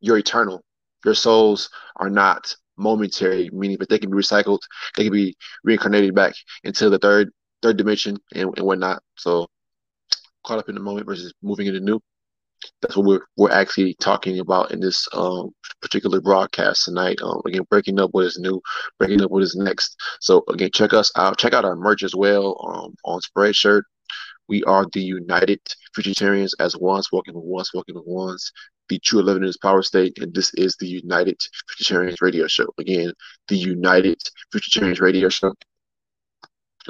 [0.00, 0.62] You're eternal.
[1.04, 4.60] Your souls are not momentary, meaning but they can be recycled,
[4.96, 6.34] they can be reincarnated back
[6.64, 7.30] into the third
[7.62, 9.02] third dimension and, and whatnot.
[9.16, 9.46] So
[10.44, 12.00] caught up in the moment versus moving into new
[12.80, 15.50] that's what we're we're actually talking about in this um,
[15.80, 17.18] particular broadcast tonight.
[17.22, 18.60] Um, again, breaking up what is new,
[18.98, 19.96] breaking up what is next.
[20.20, 21.38] So again, check us out.
[21.38, 23.82] Check out our merch as well um, on Spreadshirt.
[24.48, 25.60] We are the United
[25.96, 28.50] Futuritarians as ones, walking with ones, walking with ones.
[28.88, 31.38] The True Eleven is Power State, and this is the United
[31.70, 32.66] Futuritarians Radio Show.
[32.78, 33.12] Again,
[33.46, 34.20] the United
[34.52, 35.54] Futuritarians Radio Show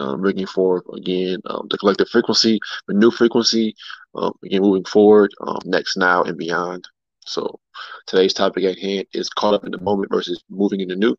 [0.00, 3.74] um, bringing forward again um, the collective frequency, the new frequency,
[4.14, 6.86] um, again moving forward, um, next, now, and beyond.
[7.26, 7.60] So
[8.06, 11.16] today's topic at hand is caught up in the moment versus moving in the new.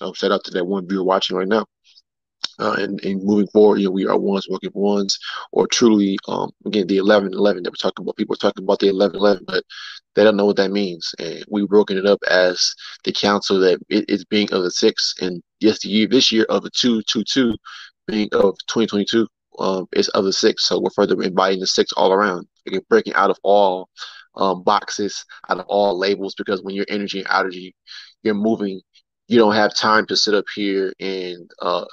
[0.00, 1.66] Um, shout out to that one viewer watching right now.
[2.58, 5.18] Uh, and, and moving forward, you know, we are ones working ones,
[5.50, 8.16] or truly, um, again, the 11 11 that we're talking about.
[8.16, 9.64] People are talking about the 11 11, but
[10.14, 11.12] they don't know what that means.
[11.18, 15.14] And we've broken it up as the council that it is being of the six,
[15.20, 17.56] and yes, the year this year of the two, two, two,
[18.06, 19.26] being of 2022
[19.58, 20.66] um, is of the six.
[20.66, 22.46] So we're further inviting the six all around.
[22.88, 23.88] Breaking out of all
[24.36, 27.74] um, boxes, out of all labels, because when you're energy and energy,
[28.22, 28.80] you're moving.
[29.28, 31.86] You don't have time to sit up here and uh,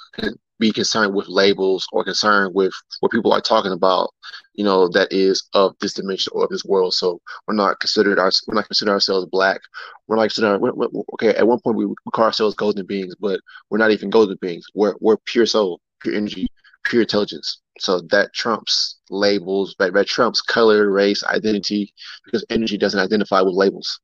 [0.61, 4.11] be concerned with labels or concerned with what people are talking about,
[4.53, 6.93] you know, that is of this dimension or of this world.
[6.93, 9.59] So we're not considered our we're not consider ourselves black.
[10.07, 11.29] We're not considered we're, we're, okay.
[11.35, 14.65] At one point we, we call ourselves golden beings, but we're not even golden beings.
[14.75, 16.47] We're we're pure soul, pure energy,
[16.85, 17.61] pure intelligence.
[17.79, 21.93] So that trumps labels, that, that trumps color, race, identity,
[22.25, 23.99] because energy doesn't identify with labels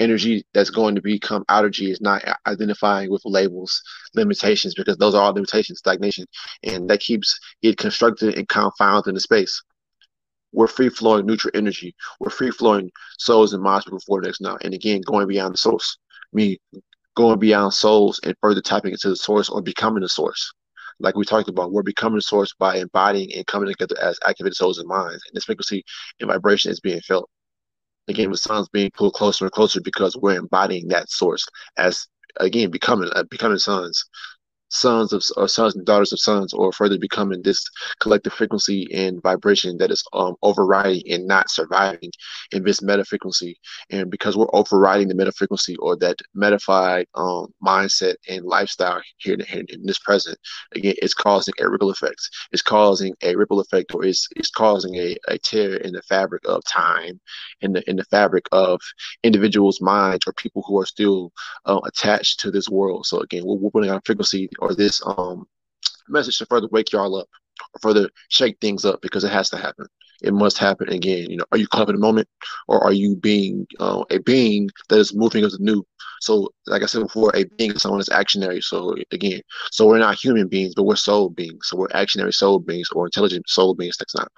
[0.00, 3.80] energy that's going to become allergy is not identifying with labels,
[4.14, 6.24] limitations, because those are all limitations, stagnation,
[6.64, 9.62] and that keeps it constructed and confounded in the space.
[10.52, 11.94] We're free flowing neutral energy.
[12.18, 14.56] We're free flowing souls and minds before next now.
[14.64, 15.96] And again, going beyond the source.
[16.32, 16.58] Me
[17.14, 20.52] going beyond souls and further tapping into the source or becoming the source.
[21.00, 24.78] Like we talked about, we're becoming source by embodying and coming together as activated souls
[24.78, 25.22] and minds.
[25.26, 25.84] And this frequency
[26.20, 27.28] and vibration is being felt.
[28.08, 31.46] Again, the sun's being pulled closer and closer because we're embodying that source
[31.76, 32.06] as
[32.38, 34.04] again becoming uh, becoming sons
[34.70, 37.64] sons of or sons and daughters of sons, or further becoming this
[38.00, 42.10] collective frequency and vibration that is um, overriding and not surviving
[42.52, 43.58] in this meta frequency.
[43.90, 49.34] And because we're overriding the meta frequency or that metafied um, mindset and lifestyle here
[49.34, 50.38] in, in, this present,
[50.72, 52.20] again, it's causing a ripple effect.
[52.52, 56.42] It's causing a ripple effect, or it's, it's causing a, a tear in the fabric
[56.46, 57.20] of time,
[57.60, 58.80] in the in the fabric of
[59.22, 61.32] individuals' minds or people who are still
[61.66, 63.06] uh, attached to this world.
[63.06, 65.46] So again, we're, we're putting on frequency or this um
[66.08, 67.28] message to further wake y'all up
[67.80, 69.86] further shake things up because it has to happen.
[70.22, 71.30] It must happen again.
[71.30, 72.28] You know, are you caught up in the moment,
[72.68, 75.84] or are you being uh, a being that is moving as a new?
[76.20, 78.62] So, like I said before, a being is someone that's actionary.
[78.62, 79.40] So again,
[79.70, 81.68] so we're not human beings, but we're soul beings.
[81.68, 84.28] So we're actionary soul beings or intelligent soul beings next time.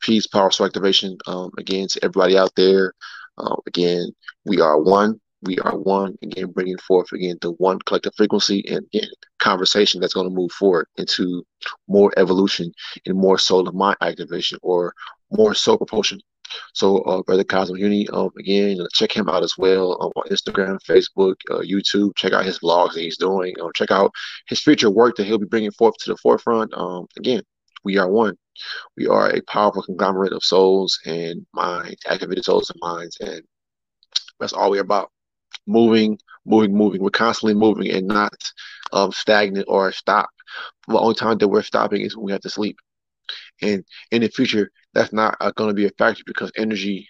[0.00, 1.18] Peace, power, soul activation.
[1.26, 2.94] Um, again, to everybody out there.
[3.38, 4.12] Uh, again,
[4.46, 8.86] we are one we are one again bringing forth again the one collective frequency and
[8.86, 9.08] again
[9.38, 11.44] conversation that's going to move forward into
[11.88, 12.72] more evolution
[13.04, 14.94] and more soul of mind activation or
[15.30, 16.20] more soul propulsion.
[16.74, 20.78] So uh, brother cosmo uni um, again check him out as well um, on instagram
[20.88, 22.16] facebook uh, youtube.
[22.16, 23.54] Check out his vlogs that he's doing.
[23.60, 24.12] Um, check out
[24.48, 26.72] his future work that he'll be bringing forth to the forefront.
[26.74, 27.42] Um, again
[27.84, 28.36] we are one.
[28.96, 33.42] We are a powerful conglomerate of souls and minds activated souls and minds and
[34.38, 35.10] that's all we're about
[35.66, 37.02] moving, moving, moving.
[37.02, 38.34] We're constantly moving and not
[38.92, 40.28] um, stagnant or stop.
[40.88, 42.76] The only time that we're stopping is when we have to sleep.
[43.62, 47.08] And in the future, that's not uh, going to be a factor because energy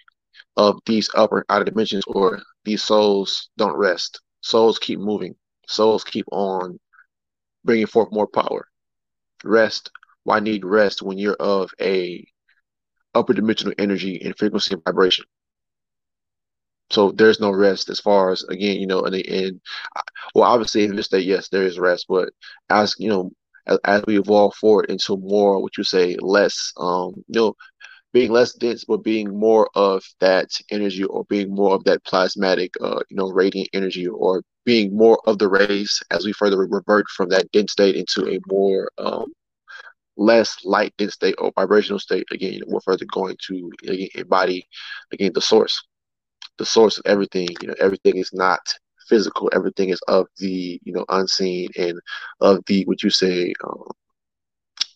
[0.57, 4.21] of these upper outer dimensions or these souls don't rest.
[4.41, 5.35] Souls keep moving.
[5.67, 6.79] Souls keep on
[7.63, 8.67] bringing forth more power.
[9.43, 9.91] Rest.
[10.23, 12.25] Why need rest when you're of a
[13.15, 15.25] upper dimensional energy and frequency and vibration?
[16.89, 19.61] So there's no rest as far as again, you know, and and
[20.33, 22.29] well, obviously in this state, yes, there is rest, but
[22.69, 23.31] as you know,
[23.67, 27.55] as, as we evolve forward into more, what you say, less, um, you know,
[28.13, 32.71] being less dense, but being more of that energy, or being more of that plasmatic,
[32.81, 37.07] uh, you know, radiant energy, or being more of the rays as we further revert
[37.09, 39.33] from that dense state into a more um,
[40.15, 42.25] less light dense state or vibrational state.
[42.31, 44.67] Again, you know, we're further going to again, embody
[45.11, 45.83] again the source
[46.57, 47.47] the source of everything.
[47.61, 48.59] You know, everything is not
[49.07, 49.49] physical.
[49.53, 51.99] Everything is of the you know unseen and
[52.41, 53.53] of the what you say.
[53.63, 53.83] Um,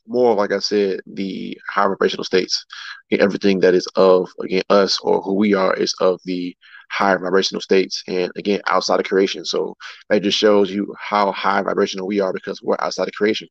[0.08, 2.66] more like I said, the high vibrational states.
[3.12, 6.56] Everything that is of again us or who we are is of the
[6.92, 9.46] higher vibrational states, and again outside of creation.
[9.46, 9.76] So
[10.10, 13.48] that just shows you how high vibrational we are because we're outside of creation.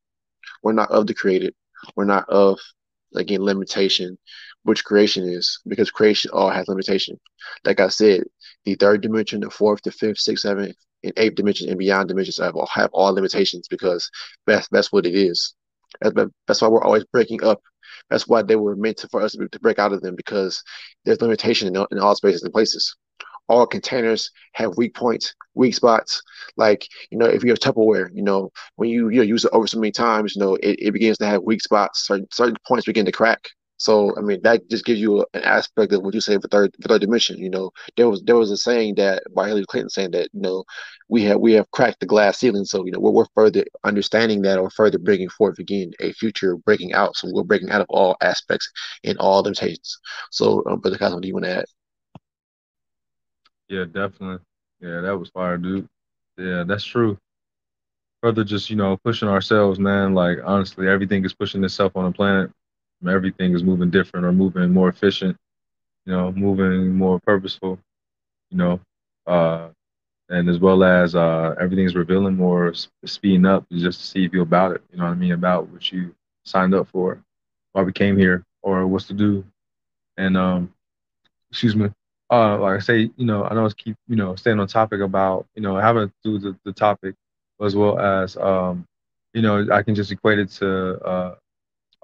[0.63, 1.55] We're not of the created.
[1.97, 2.59] We're not of
[3.15, 4.19] again limitation
[4.65, 7.19] which creation is because creation all has limitation.
[7.65, 8.25] Like I said,
[8.65, 12.39] the third dimension, the fourth, the fifth, sixth, seventh, and eighth dimension and beyond dimensions
[12.39, 14.11] have all, have all limitations because
[14.47, 15.55] that's that's what it is.
[16.01, 16.15] That's,
[16.47, 17.61] that's why we're always breaking up.
[18.11, 20.63] That's why they were meant to, for us to, to break out of them because
[21.05, 22.95] there's limitation in, in all spaces and places
[23.51, 26.23] all containers have weak points, weak spots.
[26.57, 29.51] Like, you know, if you have Tupperware, you know, when you, you know, use it
[29.53, 32.07] over so many times, you know, it, it begins to have weak spots.
[32.07, 33.49] Certain, certain points begin to crack.
[33.81, 36.77] So I mean that just gives you an aspect of what you say for third
[36.83, 37.39] for third dimension.
[37.39, 40.43] You know, there was there was a saying that by Hillary Clinton saying that you
[40.43, 40.65] know
[41.09, 42.67] we have we have cracked the glass ceiling.
[42.67, 46.57] So you know we're, we're further understanding that or further bringing forth again a future
[46.59, 47.17] breaking out.
[47.17, 48.71] So we're breaking out of all aspects
[49.03, 49.99] and all limitations.
[50.31, 51.65] So um, Brother Cosmo, do you want to add?
[53.71, 54.45] Yeah, definitely.
[54.81, 55.89] Yeah, that was fire, dude.
[56.37, 57.17] Yeah, that's true.
[58.23, 60.13] Further, just you know, pushing ourselves, man.
[60.13, 62.51] Like honestly, everything is pushing itself on the planet
[63.09, 65.37] everything is moving different or moving more efficient,
[66.07, 67.79] you know, moving more purposeful,
[68.51, 68.81] you know,
[69.27, 69.69] uh,
[70.29, 72.73] and as well as uh, everything's revealing more,
[73.05, 75.69] speeding up just to see if you're about it, you know what I mean, about
[75.69, 77.23] what you signed up for,
[77.73, 79.45] why we came here, or what's to do.
[80.17, 80.73] And, um,
[81.51, 81.89] excuse me,
[82.31, 85.01] uh, like I say, you know, I know it's keep, you know, staying on topic
[85.01, 87.15] about, you know, having to do the, the topic
[87.63, 88.87] as well as, um,
[89.33, 91.35] you know, I can just equate it to uh,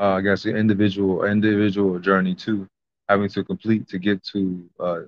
[0.00, 2.66] uh, I guess, an individual individual journey too,
[3.08, 5.00] having to complete to get to uh,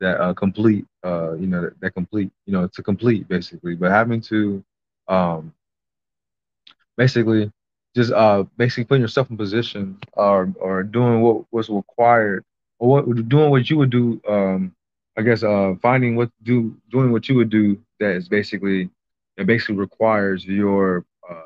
[0.00, 3.90] that uh, complete, uh, you know, that, that, complete, you know, to complete basically, but
[3.90, 4.62] having to
[5.08, 5.52] um,
[6.96, 7.50] basically
[7.94, 12.44] just uh, basically putting yourself in position or or doing what was required
[12.78, 14.72] or what doing what you would do um,
[15.16, 18.90] I guess uh, finding what do doing what you would do that is basically
[19.36, 21.42] it basically requires your uh,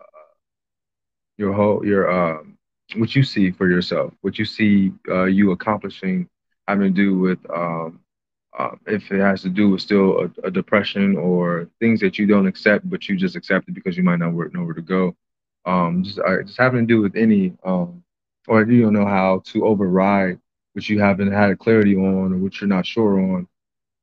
[1.37, 2.52] your whole your um
[2.97, 6.29] what you see for yourself, what you see uh, you accomplishing,
[6.69, 8.01] having to do with um,
[8.59, 12.27] uh, if it has to do with still a, a, depression or things that you
[12.27, 15.17] don't accept, but you just accept it because you might not know where to go.
[15.65, 18.03] Um, just uh, just having to do with any um,
[18.49, 20.39] or you don't know how to override
[20.73, 23.49] what you haven't had a clarity on or what you're not sure on.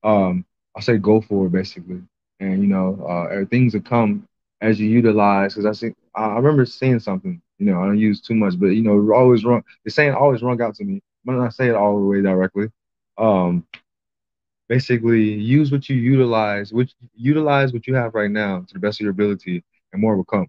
[0.03, 2.01] Um, I say go for it basically,
[2.39, 4.27] and you know uh, things will come
[4.61, 5.55] as you utilize.
[5.55, 7.41] Because I think I remember saying something.
[7.57, 9.63] You know, I don't use too much, but you know, always run.
[9.85, 11.01] The saying always rung out to me.
[11.27, 12.69] I'm not say it all the way directly.
[13.17, 13.65] Um,
[14.67, 18.99] basically, use what you utilize, which utilize what you have right now to the best
[18.99, 20.47] of your ability, and more will come.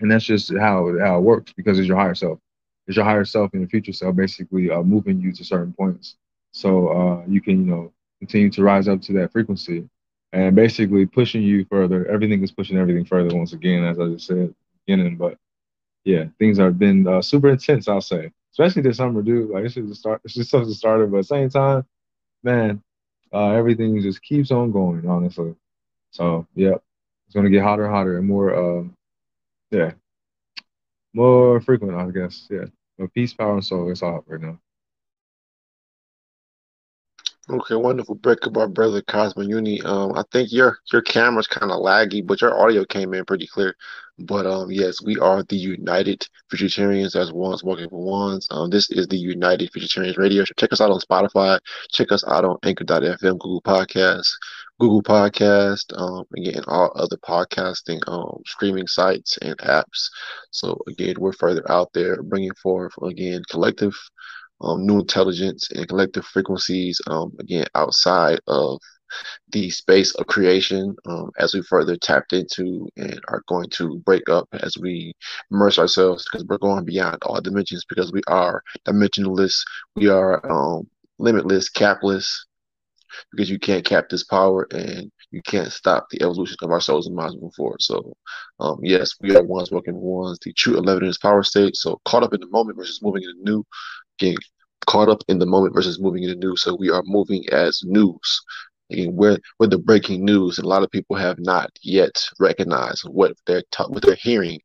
[0.00, 2.38] And that's just how how it works because it's your higher self.
[2.86, 6.16] It's your higher self and your future self basically uh, moving you to certain points.
[6.52, 9.88] So uh, you can, you know, continue to rise up to that frequency
[10.32, 12.06] and basically pushing you further.
[12.06, 14.54] Everything is pushing everything further once again, as I just said
[14.86, 15.16] beginning.
[15.16, 15.38] But
[16.04, 18.32] yeah, things have been uh, super intense, I'll say.
[18.52, 19.50] Especially this summer, dude.
[19.50, 21.84] Like it's just start it's just something started, but at the same time,
[22.42, 22.82] man,
[23.32, 25.54] uh, everything just keeps on going, honestly.
[26.10, 26.76] So yeah,
[27.26, 28.94] it's gonna get hotter and hotter and more um
[29.70, 29.92] yeah.
[31.12, 32.46] More frequent, I guess.
[32.50, 32.66] Yeah.
[32.98, 34.58] But peace, power, and soul, it's all right now.
[37.48, 39.80] Okay, wonderful breakup, our brother Cosmo Uni.
[39.82, 43.46] Um, I think your your camera's kind of laggy, but your audio came in pretty
[43.46, 43.76] clear.
[44.18, 48.48] But um, yes, we are the United Futuritarians as ones working for ones.
[48.50, 50.54] Um, this is the United Futuritarians Radio Show.
[50.56, 51.60] Check us out on Spotify.
[51.92, 54.32] Check us out on Anchor.fm, Google Podcasts,
[54.80, 60.08] Google Podcast, um, again, all other podcasting um streaming sites and apps.
[60.50, 63.94] So again, we're further out there bringing forth again collective
[64.60, 68.78] um, new intelligence and collective frequencies, um, again, outside of
[69.50, 74.28] the space of creation um, as we further tapped into and are going to break
[74.28, 75.14] up as we
[75.50, 79.62] immerse ourselves because we're going beyond all dimensions because we are dimensionless,
[79.94, 80.88] we are um,
[81.18, 82.36] limitless, capless,
[83.30, 87.06] because you can't cap this power and you can't stop the evolution of our souls
[87.06, 87.80] and minds moving forward.
[87.82, 88.16] So,
[88.60, 91.76] um, yes, we are ones working ones, the true 11 in is power state.
[91.76, 93.64] So, caught up in the moment versus moving in the new
[94.18, 94.38] getting
[94.86, 96.62] caught up in the moment versus moving into news.
[96.62, 98.42] So we are moving as news.
[98.90, 103.02] Again, we're, we're the breaking news, and a lot of people have not yet recognized
[103.04, 104.60] what they're ta- what they're hearing.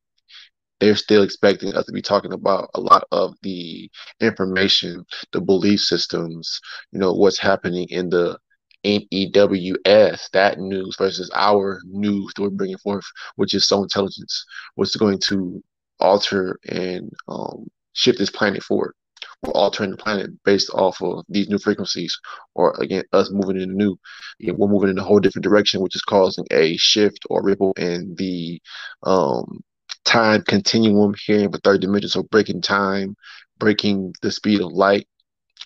[0.80, 3.90] They're still expecting us to be talking about a lot of the
[4.20, 6.60] information, the belief systems,
[6.92, 8.38] you know, what's happening in the
[8.84, 14.44] NEWS, that news versus our news that we're bringing forth, which is so intelligence,
[14.76, 15.64] what's going to
[16.00, 18.94] alter and um, shift this planet forward
[19.42, 22.18] we're altering the planet based off of these new frequencies,
[22.54, 23.98] or again, us moving in new.
[24.40, 28.16] We're moving in a whole different direction, which is causing a shift or ripple in
[28.16, 28.62] the
[29.04, 29.62] um,
[30.06, 32.10] time continuum here in the third dimension.
[32.10, 33.16] So breaking time,
[33.58, 35.08] breaking the speed of light,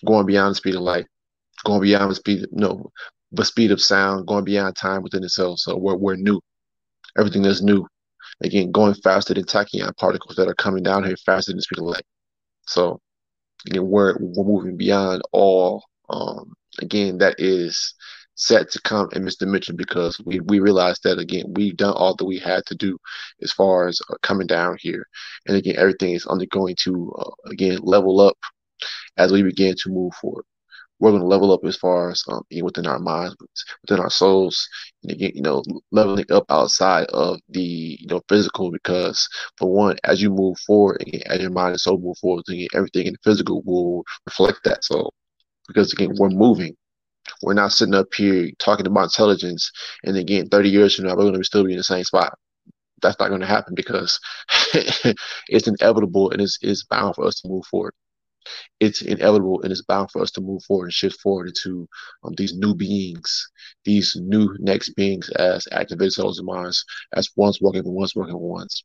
[0.04, 1.06] going beyond the speed of light,
[1.64, 2.90] going beyond the speed, of, no,
[3.32, 5.58] the speed of sound, going beyond time within itself.
[5.58, 6.40] So we're we're new.
[7.18, 7.86] Everything is new.
[8.42, 11.78] Again, going faster than tachyon particles that are coming down here faster than the speed
[11.78, 12.04] of light.
[12.66, 13.00] So
[13.66, 17.94] again, we're, we're moving beyond all, um, again, that is
[18.34, 22.14] set to come in this dimension because we, we realized that, again, we've done all
[22.14, 22.98] that we had to do
[23.42, 25.06] as far as uh, coming down here.
[25.46, 28.36] And again, everything is undergoing to, uh, again, level up
[29.16, 30.44] as we begin to move forward
[30.98, 33.36] we're going to level up as far as um, within our minds,
[33.82, 34.68] within our souls,
[35.02, 38.70] and again, you know, leveling up outside of the you know physical.
[38.70, 39.28] Because
[39.58, 42.68] for one, as you move forward, again, as your mind and soul move forward, again,
[42.74, 44.84] everything in the physical will reflect that.
[44.84, 45.10] So,
[45.68, 46.74] because again, we're moving.
[47.42, 49.70] We're not sitting up here talking about intelligence,
[50.04, 52.38] and again, 30 years from now, we're going to still be in the same spot.
[53.02, 54.18] That's not going to happen because
[54.74, 57.92] it's inevitable and it's, it's bound for us to move forward
[58.80, 61.88] it's inevitable and it's bound for us to move forward and shift forward into
[62.24, 63.48] um, these new beings,
[63.84, 66.84] these new next beings as activated souls and minds,
[67.14, 68.84] as ones walking for ones working for ones.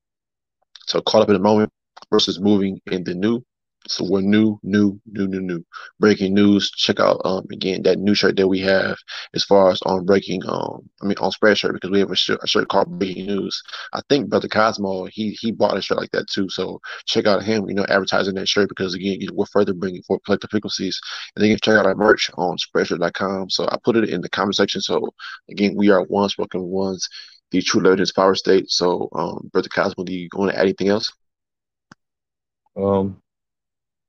[0.88, 1.72] So caught up in the moment
[2.12, 3.41] versus moving in the new
[3.88, 5.65] so we're new, new, new, new, new.
[5.99, 6.69] Breaking news.
[6.71, 8.97] Check out um again that new shirt that we have
[9.34, 12.39] as far as on breaking um I mean on Spreadshirt because we have a shirt,
[12.43, 13.61] a shirt called Breaking News.
[13.93, 16.47] I think Brother Cosmo he he bought a shirt like that too.
[16.49, 20.21] So check out him, you know, advertising that shirt because again we're further bringing forth
[20.25, 20.99] collective frequencies.
[21.36, 23.49] And then you can check out our merch on Spreadshirt.com.
[23.49, 24.82] So I put it in the comment section.
[24.82, 25.09] So
[25.49, 27.07] again, we are ones working ones.
[27.51, 28.69] The true legends power state.
[28.69, 31.11] So um Brother Cosmo, do you want to add anything else?
[32.77, 33.21] Um,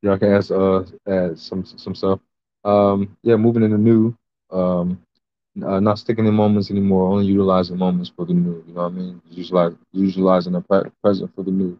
[0.02, 2.20] y'all can ask uh add some some stuff.
[2.64, 4.16] Um, yeah, moving into new.
[4.52, 5.00] um,
[5.62, 8.64] uh, not sticking in moments anymore, only utilizing moments for the new.
[8.66, 9.22] You know what I mean?
[9.30, 11.78] Utilize, utilizing the pre- present for the new,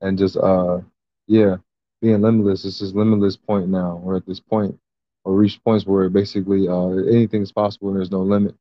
[0.00, 0.80] and just uh,
[1.26, 1.56] yeah,
[2.00, 2.62] being limitless.
[2.62, 4.00] This limitless point now.
[4.02, 4.78] We're at this point,
[5.24, 8.54] or reach points where basically uh, anything is possible and there's no limit.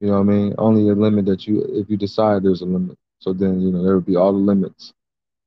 [0.00, 0.54] You know what I mean?
[0.58, 2.98] Only a limit that you, if you decide there's a limit.
[3.20, 4.92] So then you know there would be all the limits.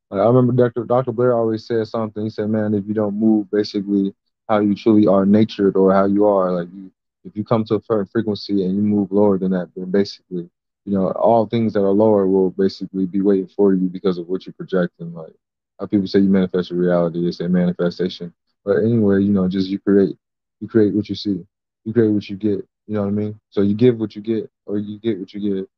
[0.09, 0.85] Like, I remember Dr.
[0.85, 1.11] Dr.
[1.11, 2.23] Blair always said something.
[2.23, 4.13] He said, "Man, if you don't move, basically
[4.47, 6.91] how you truly are natured or how you are, like you
[7.25, 10.49] if you come to a certain frequency and you move lower than that, then basically,
[10.85, 14.29] you know, all things that are lower will basically be waiting for you because of
[14.29, 15.13] what you're projecting.
[15.13, 15.33] Like
[15.79, 18.33] how people say you manifest your reality, they say manifestation.
[18.63, 20.15] But anyway, you know, just you create,
[20.61, 21.45] you create what you see,
[21.83, 22.65] you create what you get.
[22.87, 23.39] You know what I mean?
[23.49, 25.69] So you give what you get, or you get what you get,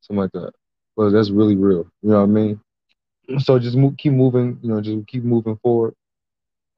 [0.00, 0.52] something like that.
[0.96, 1.86] But that's really real.
[2.02, 2.60] You know what I mean?
[3.38, 4.58] So just keep moving.
[4.62, 5.94] You know, just keep moving forward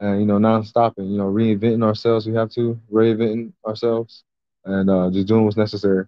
[0.00, 2.26] and you know, non-stopping, you know, reinventing ourselves.
[2.26, 4.24] We have to reinventing ourselves,
[4.64, 6.06] and uh, just doing what's necessary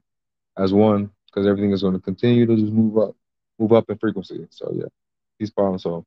[0.58, 3.16] as one, because everything is going to continue to just move up,
[3.58, 4.46] move up in frequency.
[4.50, 4.86] So yeah,
[5.38, 6.04] peace, and soul.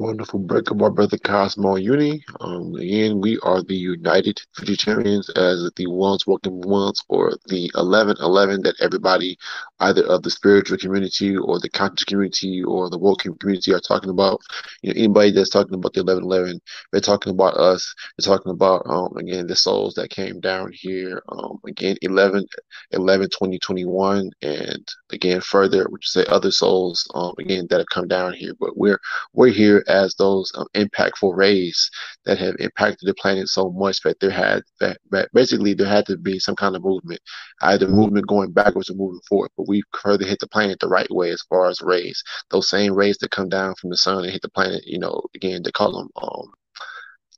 [0.00, 2.24] Wonderful breakup, my brother Cosmo Uni.
[2.40, 8.62] Um, again, we are the United Futuritarians as the ones walking ones, or the 1111
[8.62, 9.36] that everybody,
[9.80, 14.08] either of the spiritual community or the conscious community or the woke community, are talking
[14.08, 14.40] about.
[14.80, 17.94] You know, anybody that's talking about the 1111, they're talking about us.
[18.16, 21.22] They're talking about, um, again, the souls that came down here.
[21.28, 22.46] Um, again, 11,
[22.92, 28.32] 11, 2021, and again, further, which say other souls, um, again, that have come down
[28.32, 28.54] here.
[28.58, 28.98] But we're
[29.34, 31.90] we're here as those um, impactful rays
[32.24, 36.06] that have impacted the planet so much that there had that, that basically there had
[36.06, 37.20] to be some kind of movement,
[37.62, 39.50] either movement going backwards or moving forward.
[39.56, 42.22] But we further hit the planet the right way as far as rays.
[42.50, 45.22] Those same rays that come down from the sun and hit the planet, you know,
[45.34, 46.52] again they call them um,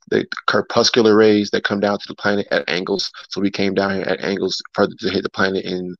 [0.09, 3.11] the corpuscular rays that come down to the planet at angles.
[3.29, 5.95] So we came down here at angles further to hit the planet in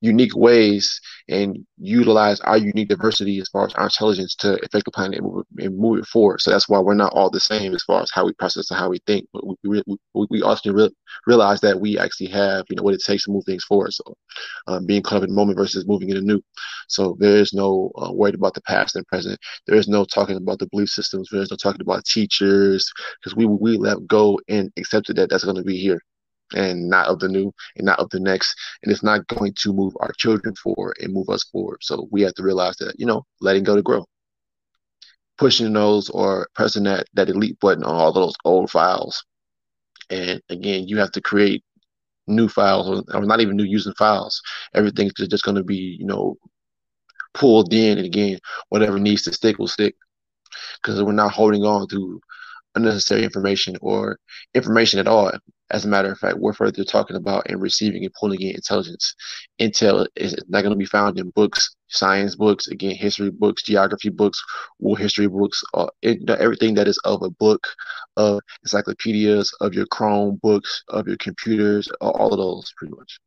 [0.00, 4.90] unique ways and utilize our unique diversity as far as our intelligence to affect the
[4.90, 6.40] planet and move, and move it forward.
[6.40, 8.78] So that's why we're not all the same as far as how we process and
[8.78, 9.26] how we think.
[9.32, 9.82] But we we,
[10.14, 10.94] we, we often re-
[11.26, 13.92] realize that we actually have you know what it takes to move things forward.
[13.92, 14.14] So
[14.66, 16.40] um, being caught up in the moment versus moving in the new.
[16.88, 19.38] So there is no uh, worried about the past and present.
[19.66, 21.28] There is no talking about the belief systems.
[21.30, 22.90] There is no talking about teachers
[23.22, 26.00] because we we let go and accepted that that's going to be here
[26.54, 28.54] and not of the new and not of the next.
[28.82, 31.78] And it's not going to move our children forward and move us forward.
[31.82, 34.06] So we have to realize that, you know, letting go to grow.
[35.38, 39.24] Pushing those or pressing that, that delete button on all those old files.
[40.10, 41.64] And again, you have to create
[42.26, 44.42] new files or not even new using files.
[44.74, 46.36] Everything's just going to be, you know,
[47.32, 47.98] pulled in.
[47.98, 48.38] And again,
[48.68, 49.96] whatever needs to stick will stick
[50.82, 52.20] because we're not holding on to
[52.74, 54.18] unnecessary information or
[54.54, 55.32] information at all.
[55.70, 59.14] As a matter of fact, we're further talking about and receiving and pulling in intelligence.
[59.60, 64.08] Intel is not going to be found in books, science books, again, history books, geography
[64.08, 64.42] books,
[64.80, 67.66] world history books, uh, it, everything that is of a book,
[68.16, 73.18] of encyclopedias, of your Chrome books, of your computers, all of those pretty much.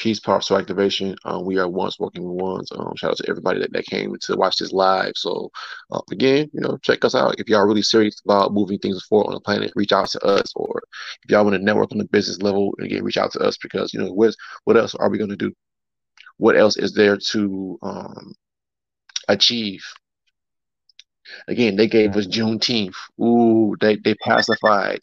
[0.00, 1.14] Peace, Power, Soul Activation.
[1.26, 2.72] Um, we are once working with ones.
[2.72, 5.12] Um, shout out to everybody that, that came to watch this live.
[5.14, 5.50] So,
[5.92, 7.38] uh, again, you know, check us out.
[7.38, 10.54] If y'all really serious about moving things forward on the planet, reach out to us.
[10.56, 10.80] Or
[11.22, 13.92] if y'all want to network on the business level, again, reach out to us because,
[13.92, 14.34] you know, what,
[14.64, 15.52] what else are we going to do?
[16.38, 18.32] What else is there to um,
[19.28, 19.84] achieve?
[21.46, 22.94] Again, they gave us Juneteenth.
[23.20, 25.00] Ooh, they, they pacified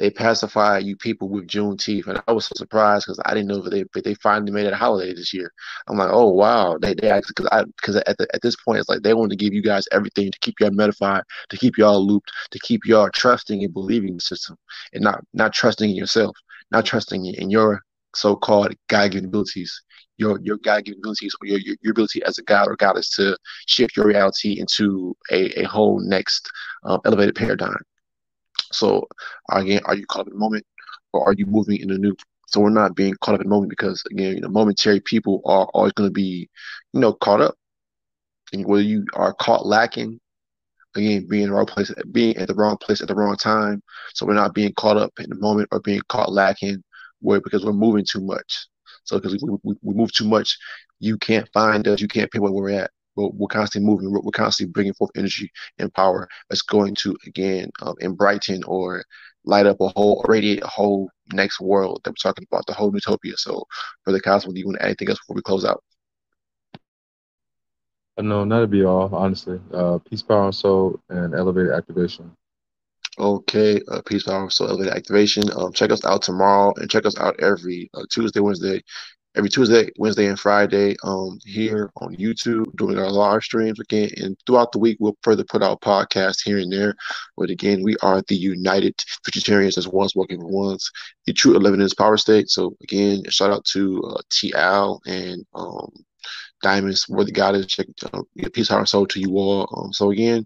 [0.00, 3.62] they pacify you people with Juneteenth, and I was so surprised because I didn't know
[3.64, 5.52] if they they finally made it a holiday this year.
[5.88, 8.80] I'm like, oh wow, they they actually because I because at the, at this point
[8.80, 11.76] it's like they want to give you guys everything to keep y'all medified, to keep
[11.76, 14.56] y'all looped, to keep y'all trusting and believing the system,
[14.94, 16.34] and not not trusting in yourself,
[16.70, 17.82] not trusting in your
[18.16, 19.82] so-called God-given abilities,
[20.16, 23.36] your your God-given abilities, or your, your, your ability as a god or goddess to
[23.66, 26.50] shift your reality into a, a whole next
[26.84, 27.76] um, elevated paradigm.
[28.72, 29.06] So
[29.50, 30.64] again, are you caught up in the moment
[31.12, 32.16] or are you moving in the new?
[32.48, 35.42] So we're not being caught up in the moment because again, you know, momentary people
[35.44, 36.48] are always going to be,
[36.92, 37.54] you know, caught up.
[38.52, 40.20] And whether you are caught lacking,
[40.96, 43.82] again, being in the wrong place, being at the wrong place at the wrong time.
[44.14, 46.82] So we're not being caught up in the moment or being caught lacking
[47.20, 48.66] where because we're moving too much.
[49.04, 50.58] So because we, we, we move too much,
[50.98, 54.20] you can't find us, you can't pinpoint where we're at we're, we're constantly moving, we're,
[54.20, 59.04] we're, constantly bringing forth energy and power that's going to again um, brighten or
[59.44, 62.92] light up a whole, radiate a whole next world that we're talking about, the whole
[62.92, 63.36] utopia.
[63.36, 63.64] So,
[64.04, 65.82] for the Cosmo, do you want to add anything else before we close out?
[68.18, 69.14] Uh, no, that'd be all.
[69.14, 72.30] Honestly, uh, peace, power, and soul, and elevated activation.
[73.18, 75.44] Okay, uh, peace, power, soul, elevated activation.
[75.56, 78.82] Um, check us out tomorrow and check us out every uh, Tuesday, Wednesday,
[79.36, 80.96] every Tuesday, Wednesday, and Friday.
[81.02, 85.44] Um, here on YouTube, doing our live streams again, and throughout the week we'll further
[85.44, 86.94] put out podcasts here and there.
[87.36, 90.90] But again, we are the United Futuritarians as ones working for ones,
[91.26, 92.48] the true eleven is power state.
[92.48, 95.90] So again, shout out to uh, T Al and um,
[96.62, 97.66] Diamonds, where the God is.
[97.66, 98.22] Check uh,
[98.52, 99.68] peace, power, soul to you all.
[99.76, 100.44] Um, so again.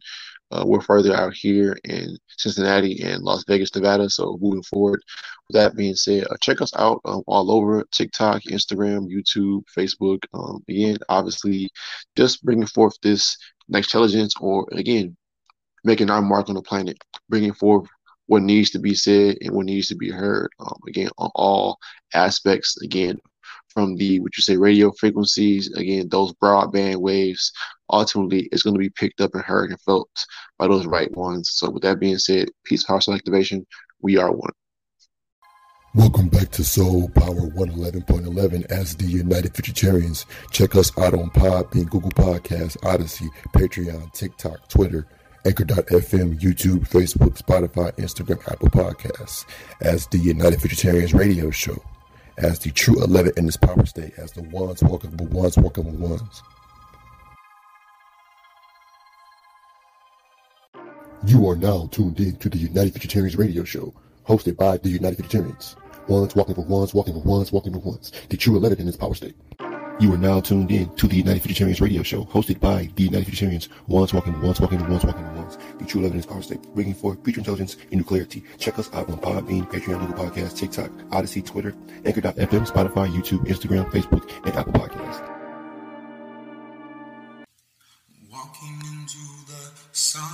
[0.54, 4.08] Uh, we're further out here in Cincinnati and Las Vegas, Nevada.
[4.08, 5.02] So moving forward,
[5.48, 10.24] with that being said, uh, check us out um, all over TikTok, Instagram, YouTube, Facebook.
[10.32, 11.70] Um, again, obviously,
[12.16, 13.36] just bringing forth this
[13.68, 15.16] next intelligence, or again,
[15.82, 16.98] making our mark on the planet,
[17.28, 17.88] bringing forth
[18.26, 20.50] what needs to be said and what needs to be heard.
[20.60, 21.78] Um, again, on all
[22.14, 22.80] aspects.
[22.80, 23.18] Again,
[23.74, 27.52] from the what you say radio frequencies again those broadband waves
[27.90, 30.08] ultimately it's going to be picked up and heard and felt
[30.58, 31.50] by those right ones.
[31.52, 33.66] So with that being said peace power activation.
[34.00, 34.52] We are one.
[35.94, 40.24] Welcome back to Soul Power 111.11 as the United Futuritarians.
[40.50, 45.06] Check us out on Podbean, Google Podcasts, Odysee, Patreon, TikTok, Twitter,
[45.46, 49.44] Anchor.fm, YouTube, Facebook, Spotify, Instagram, Apple Podcasts.
[49.80, 51.76] As the United Futuritarians Radio Show.
[52.38, 55.84] As the true 11 in this power state, as the ones walking with ones walking
[55.84, 56.42] with ones.
[61.26, 63.94] You are now tuned in to the United Futuritarians Radio Show,
[64.28, 65.74] hosted by the United Futuritarians.
[66.06, 68.12] Ones walking for ones, walking for ones, walking for ones.
[68.28, 69.34] The true 11 in this power state.
[70.00, 73.26] You are now tuned in to the United Futuritarians Radio Show, hosted by the United
[73.26, 73.68] Futuritarians.
[73.86, 75.56] Ones walking, ones walking, ones walking, ones.
[75.78, 78.44] The true evidence power state, bringing forth future intelligence and new clarity.
[78.58, 83.90] Check us out on Podbean, Patreon, Google Podcasts, TikTok, Odysee, Twitter, Anchor.fm, Spotify, YouTube, Instagram,
[83.90, 85.30] Facebook, and Apple Podcasts.
[88.30, 90.33] Walking into the sun,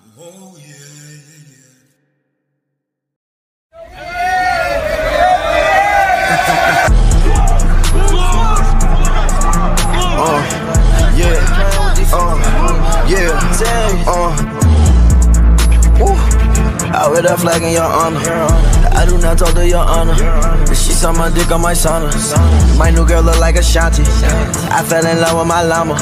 [0.00, 0.54] Oh,
[11.16, 11.66] yeah, oh, yeah,
[12.12, 12.36] oh,
[13.08, 14.06] yeah.
[14.06, 14.32] Oh.
[16.94, 18.77] I wear that flag in your honor.
[18.98, 20.16] I do not talk to your honor.
[20.74, 22.10] She saw my dick on my sauna.
[22.76, 24.02] My new girl look like a shanty.
[24.02, 25.96] I fell in love with my llama.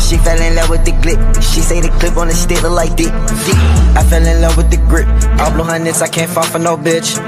[0.00, 1.20] She fell in love with the glip.
[1.42, 3.12] She say the clip on the stick look like dick.
[3.12, 5.06] I fell in love with the grip.
[5.38, 7.20] All blue hundreds, I can't fall for no bitch.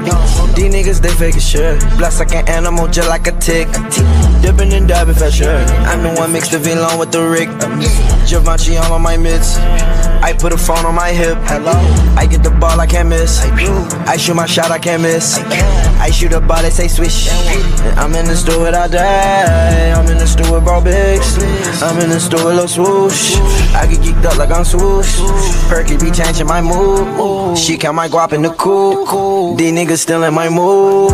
[0.56, 1.80] These niggas, they fake as shit.
[1.98, 3.68] Blessed like an animal, just like a tick.
[4.40, 5.58] Dipping and dabbing for sure.
[5.92, 7.50] I'm the one mixed the V-Long with the Rick.
[8.28, 9.58] Givenchy on my mitts.
[10.22, 11.36] I put a phone on my hip.
[11.42, 11.72] Hello.
[12.16, 13.42] I get the ball, I can't miss.
[14.06, 15.38] I shoot my shot, I can't miss.
[16.00, 17.28] I shoot a ball, they say swish.
[17.98, 19.92] I'm in the store with all day.
[19.92, 21.36] I'm in the store with bro bigs.
[21.82, 23.36] I'm in the store with Lil Swoosh.
[23.74, 25.18] I get geeked up like I'm swoosh.
[25.68, 27.58] Perky be changing my mood.
[27.58, 29.56] She count my guap in the cool.
[29.56, 31.10] These niggas still in my mood.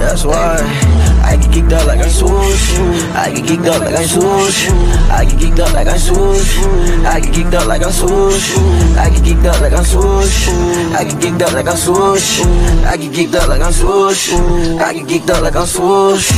[0.00, 0.97] That's why.
[1.38, 2.78] I get geeked up like I swoosh.
[3.14, 4.68] I get geeked up like I swoosh.
[5.08, 6.58] I get geeked up like I swoosh.
[7.06, 8.58] I get geeked up like I swoosh.
[8.98, 10.48] I get geeked up like I swoosh.
[10.98, 12.40] I get geeked up like I swoosh.
[12.84, 14.32] I get geeked up like I swoosh.
[14.32, 16.32] I get geeked up like I swoosh.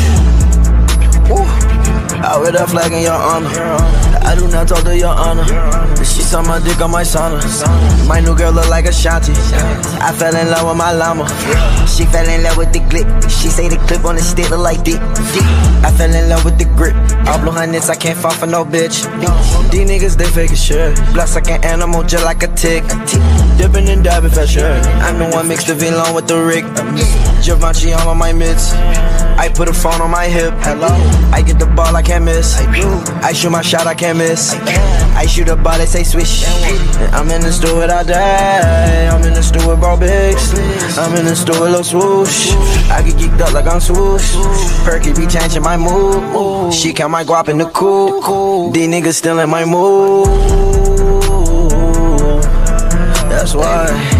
[2.22, 4.09] I wear that flag in your honor.
[4.30, 5.44] I do not talk to your honor.
[6.04, 7.42] She saw my dick on my sauna.
[8.06, 9.32] My new girl look like a shanty.
[9.98, 11.26] I fell in love with my llama.
[11.88, 13.10] She fell in love with the glip.
[13.28, 15.00] She say the clip on the stick look like dick.
[15.82, 16.94] I fell in love with the grip.
[17.26, 19.02] All blue hundreds, I can't fall for no bitch.
[19.72, 20.94] These niggas, they fake as shit.
[21.12, 22.84] Blessed like an animal, just like a tick.
[23.58, 24.78] Dipping and dabbing for sure.
[25.02, 26.66] I'm the one mixed the V-Long with the Rick.
[27.50, 28.74] Givenchy all on my mitts.
[28.74, 30.54] I put a phone on my hip.
[30.58, 30.86] Hello.
[31.32, 32.60] I get the ball, I can't miss.
[32.60, 34.54] I shoot my shot, I can't miss.
[35.16, 36.44] I shoot a ball, they say swish.
[37.10, 39.08] I'm in the store with all day.
[39.10, 40.54] I'm in the store with bro bigs.
[40.96, 42.52] I'm in the store with Lil Swoosh.
[42.88, 44.32] I get geeked up like I'm swoosh.
[44.84, 46.72] Perky be changing my mood.
[46.72, 48.70] She count my guap in the cool.
[48.70, 50.28] These niggas still in my mood.
[53.28, 54.19] That's why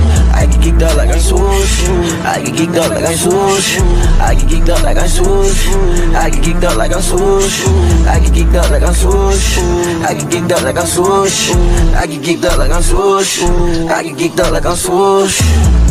[0.61, 1.89] get geeked up like I'm swoosh.
[2.25, 3.79] I get geeked up like I'm swoosh.
[4.21, 5.69] I get geeked up like I'm swoosh.
[6.14, 7.64] I get geeked up like I'm swoosh.
[8.07, 9.59] I get geeked up like I'm swoosh.
[10.05, 11.51] I get geeked up like I'm swoosh.
[11.97, 13.43] I get geeked up like I'm swoosh.
[13.91, 15.89] I get geeked up like I'm swoosh.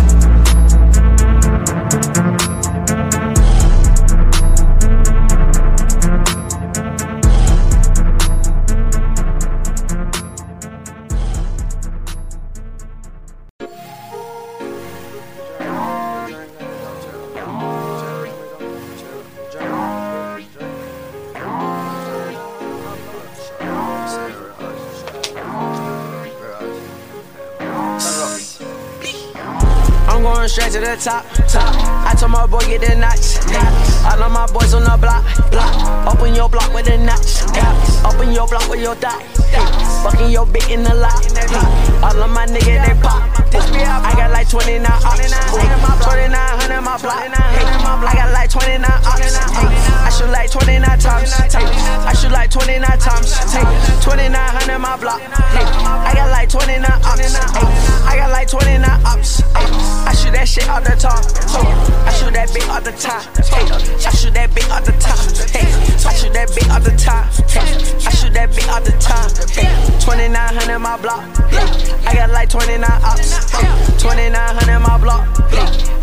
[32.29, 33.41] Told my boy get the notch.
[34.05, 35.25] All of my boys on the block.
[35.49, 36.13] block.
[36.13, 37.41] Open your block with a notch.
[38.05, 39.25] Open your block with your thigh.
[40.05, 41.25] Fucking your bitch in the lot.
[42.05, 43.25] All of my niggas they pop.
[44.05, 45.25] I got like 29 ops.
[46.05, 47.17] 2900 my block.
[47.17, 49.33] I got like 29 ops.
[49.89, 51.33] I shoot like 29 times.
[52.29, 53.33] Shoot like 29 times.
[53.33, 53.65] Hey,
[54.05, 55.19] 2900 my block.
[55.19, 57.35] Hey, I got like 29 ops.
[58.05, 59.41] I got like 29 ops.
[59.55, 61.25] I shoot that shit off the top.
[62.05, 63.25] I shoot that bitch off the top.
[64.05, 65.17] I shoot that bitch off the top.
[66.05, 67.25] I shoot that bitch off the top.
[68.05, 69.31] I shoot that bitch off the top.
[70.05, 71.25] 2900 my block.
[72.05, 73.49] I got like 29 ops.
[73.97, 75.25] 2900 my block.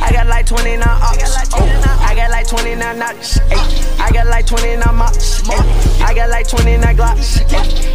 [0.03, 1.53] I got like 29 ops.
[1.55, 3.39] I got like 29 knots.
[3.99, 5.49] I got like 29 mops.
[6.01, 7.45] I got like 29 glocks.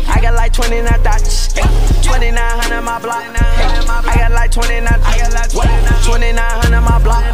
[0.07, 1.53] I got like 29 dots.
[1.53, 3.25] 2900 my block.
[3.25, 7.25] I got like 29 2900 my block.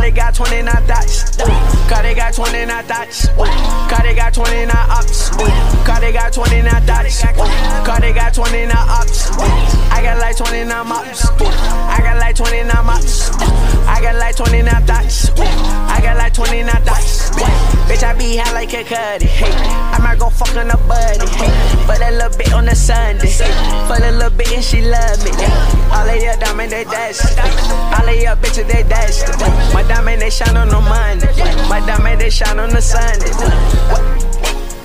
[0.00, 1.36] They got 29 dots.
[1.36, 3.28] They got 29 dots.
[3.28, 5.30] They got 29 ops.
[6.00, 7.22] They got 29 dots.
[8.00, 9.30] They got 29 ops.
[9.90, 11.30] I got like 29 mops.
[11.40, 13.30] I got like 29 mops.
[13.88, 15.30] I got like 29 dots.
[15.40, 17.30] I got like 29 dots.
[17.88, 19.28] Bitch, I be high like a cutty.
[19.94, 21.22] I might go fuck on a buddy.
[21.86, 23.30] For that little bit on the Sunday.
[23.86, 25.30] For that little bit and she love me.
[25.94, 27.22] All of your diamond they dash.
[27.94, 29.22] All of your bitches they dash.
[29.72, 31.30] My diamond they shine on the Monday.
[31.68, 33.30] My diamond they shine on the Sunday.
[33.94, 34.02] What?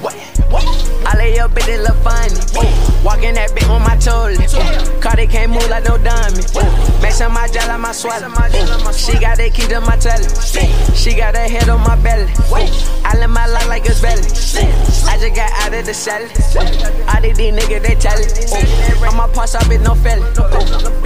[0.01, 0.15] What?
[0.51, 0.88] What?
[1.07, 2.35] All of your bitches look funny.
[3.03, 4.51] Walking that bitch on my toilet.
[5.01, 6.43] Car they can't move like no dummy.
[7.01, 8.27] Messing my jaw like my swallow.
[8.91, 10.27] She got the key to my telly.
[10.95, 12.27] She got her head on my belly.
[13.05, 14.27] I live my life like it's belly.
[15.07, 16.21] I just got out of the cell.
[17.07, 18.35] All these niggas they tell it.
[19.01, 20.27] I'ma pass up it no fella.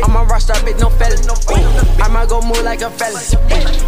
[0.03, 1.15] I'ma rush up it no fella.
[2.01, 3.21] I'ma go move like a fella.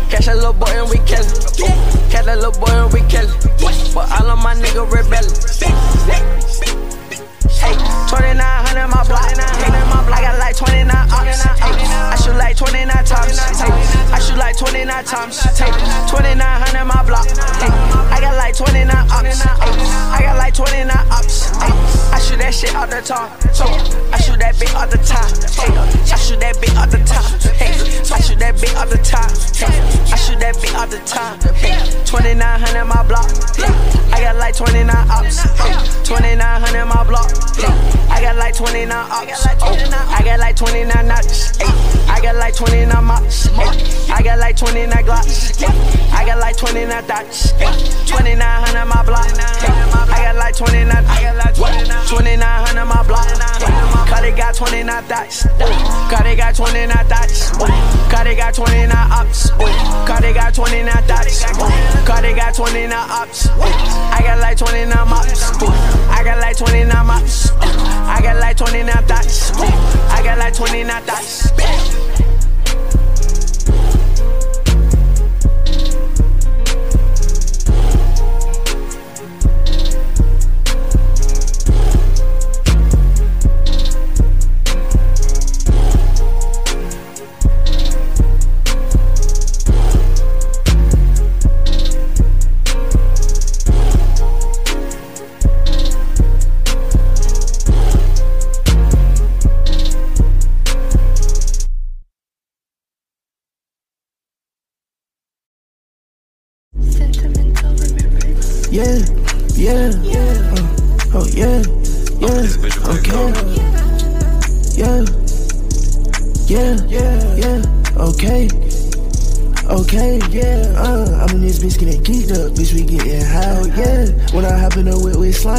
[0.09, 2.09] Catch a little boy and we kill him.
[2.11, 3.49] Catch a little boy and we kill him.
[3.93, 5.94] But all of my niggas rebelling.
[6.03, 6.84] Bitch.
[7.59, 7.75] Hey,
[8.09, 9.29] 2900 my block.
[9.31, 11.43] Hey, I got like 29 ops.
[11.43, 11.73] Hey,
[12.11, 13.37] I shoot like 29 times.
[13.39, 13.71] Hey,
[14.11, 15.39] I shoot like 29 times.
[15.57, 15.71] Hey,
[16.07, 17.27] 2900 my block.
[17.59, 17.71] Hey,
[18.11, 19.41] I got like 29 ops.
[19.41, 19.55] Hey,
[20.11, 21.49] I got like 29 ops.
[21.57, 21.73] Hey,
[22.13, 23.31] I shoot that shit out the top.
[24.13, 25.27] I shoot that bitch out the top.
[25.55, 25.71] Hey,
[26.11, 27.25] I shoot that bitch out the top.
[27.55, 27.71] Hey,
[28.13, 29.31] I shoot that bitch out the top.
[29.55, 29.73] Hey,
[30.11, 31.41] I shoot that bitch out the top.
[31.55, 31.75] Hey,
[32.05, 33.29] 2900 my block.
[33.57, 33.73] Hey,
[34.13, 35.39] I got like 29 ops.
[35.59, 35.73] Hey,
[36.03, 37.44] 2900 my block.
[38.09, 39.45] I got like 29 ops.
[39.61, 39.75] Oh,
[40.09, 41.59] I got like 29 knots.
[42.09, 43.94] I got like 29 mops.
[44.09, 45.63] I got like 29 glocks.
[46.13, 47.51] I got like 29 dots.
[47.51, 47.71] Hey,
[48.05, 49.27] 2900 my block.
[50.09, 50.89] I got like 29.
[50.91, 53.25] I got like 2900 my block.
[54.25, 55.43] They got 29 dots.
[55.43, 57.51] They got 29 dots.
[58.25, 59.51] They got 29 ops.
[60.19, 61.43] They got 29 dots.
[62.21, 63.47] They got 29 ops.
[63.47, 65.61] I got like 29 mops.
[66.09, 67.51] I got like 29 mops.
[67.61, 69.51] I got like 29 dots.
[70.09, 72.24] I got like 29 dots.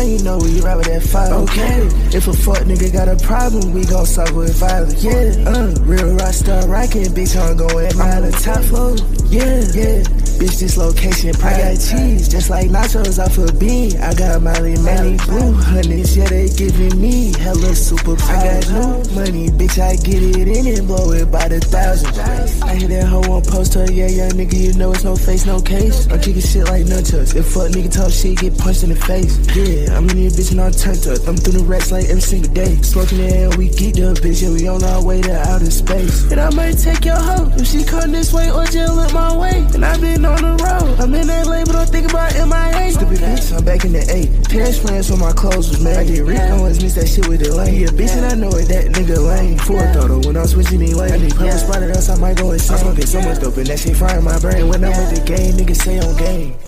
[0.03, 1.33] You know we ride with that fire.
[1.33, 1.87] Okay,
[2.17, 5.03] if a fuck nigga got a problem, we gon' solve with violence.
[5.03, 8.97] Yeah, uh, real rock star rockin', bitch, I'm going on the top floor.
[9.29, 10.26] Yeah, yeah.
[10.37, 13.97] Bitch, this location, I got cheese, just like nachos off a bean.
[14.03, 19.15] I got Molly Manny Blue Hundreds, yeah, they giving me hella super I got new
[19.17, 22.19] money, bitch, I get it in and blow it by the thousands.
[22.61, 25.59] I hit that hoe on poster, yeah, yeah, nigga, you know it's no face, no
[25.59, 26.07] case.
[26.11, 27.35] I'm kicking shit like nunchucks.
[27.35, 29.41] If fuck nigga talk shit, get punched in the face.
[29.57, 31.27] Yeah, I'm in here, bitch, and I'm turned up.
[31.27, 32.77] I'm through the racks like every single day.
[32.83, 36.31] Smoking the air, we geeked up, bitch, yeah, we on our way to outer space.
[36.31, 39.35] And I might take your hoe if she come this way or just at my
[39.35, 39.65] way.
[39.73, 41.01] And i been on the road.
[41.01, 42.93] I'm in that label, don't think about MIA.
[42.93, 44.29] Stupid bitch, I'm back in the eight.
[44.51, 45.97] Paris friends when my clothes was made.
[45.97, 47.81] I get rich, I always miss that shit with the lane.
[47.81, 49.59] Yeah, bitch, and I know it, that nigga lame.
[49.59, 51.13] Four throttle when I'm switching me lane.
[51.13, 52.77] I need purple spotted else, I might go insane.
[52.77, 54.69] I'm smoking so much dope, and that shit frying my brain.
[54.69, 56.59] When I'm with the game, niggas say on game.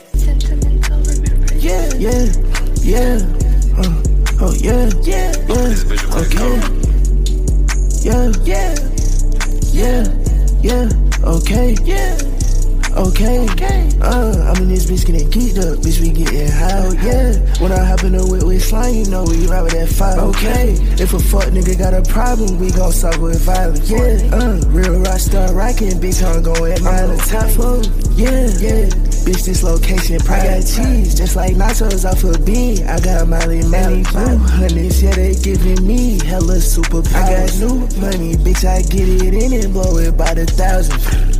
[1.59, 2.31] Yeah, yeah,
[2.87, 3.19] yeah.
[3.77, 3.93] Uh,
[4.41, 5.75] oh, yeah, yeah, yeah.
[6.15, 6.79] Okay.
[8.01, 8.75] Yeah, yeah,
[9.73, 10.05] yeah,
[10.63, 10.89] yeah.
[11.25, 12.28] Okay, yeah.
[12.99, 13.47] Okay,
[14.03, 17.39] uh, I'm in this bitch getting geeked up, bitch, we getting high, oh, yeah.
[17.63, 20.19] When I hop in the whip with slime, you know we ride with that fire,
[20.35, 20.75] okay.
[20.99, 24.19] If a fuck nigga got a problem, we gon' solve with violence, yeah.
[24.35, 27.79] Uh, real rock star rockin', bitch, I'm going the top floor,
[28.19, 28.91] yeah, yeah.
[29.23, 32.83] Bitch, this location, I got cheese, just like nachos off a bean.
[32.89, 37.79] I got Molly Manny Blue Hundreds, yeah, they giving me hella super I got new
[38.03, 41.38] money, bitch, I get it in and blow it by the thousands.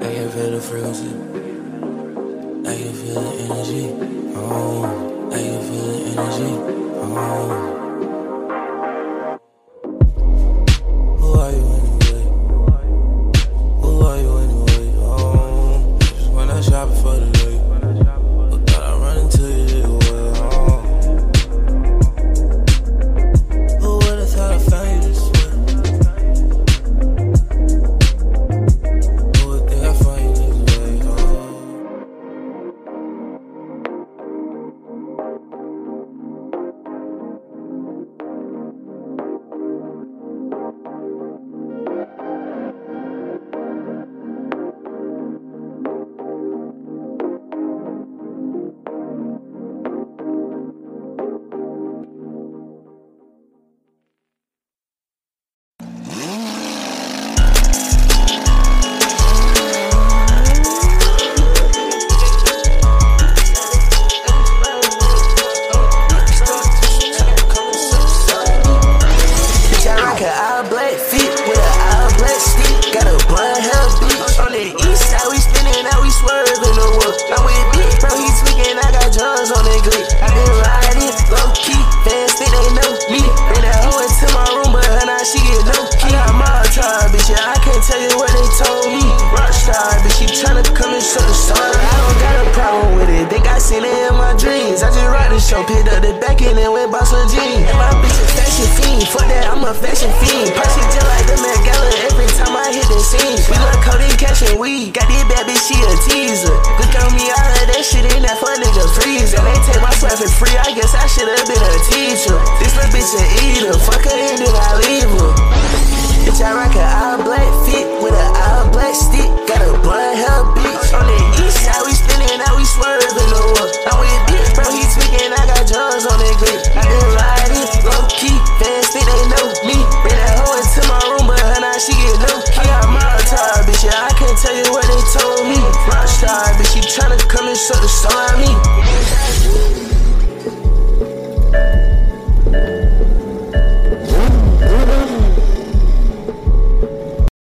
[0.00, 1.08] I can feel the frequency.
[2.68, 3.84] I can feel the energy.
[4.34, 6.52] Oh, I can feel the energy.
[7.02, 7.79] Oh.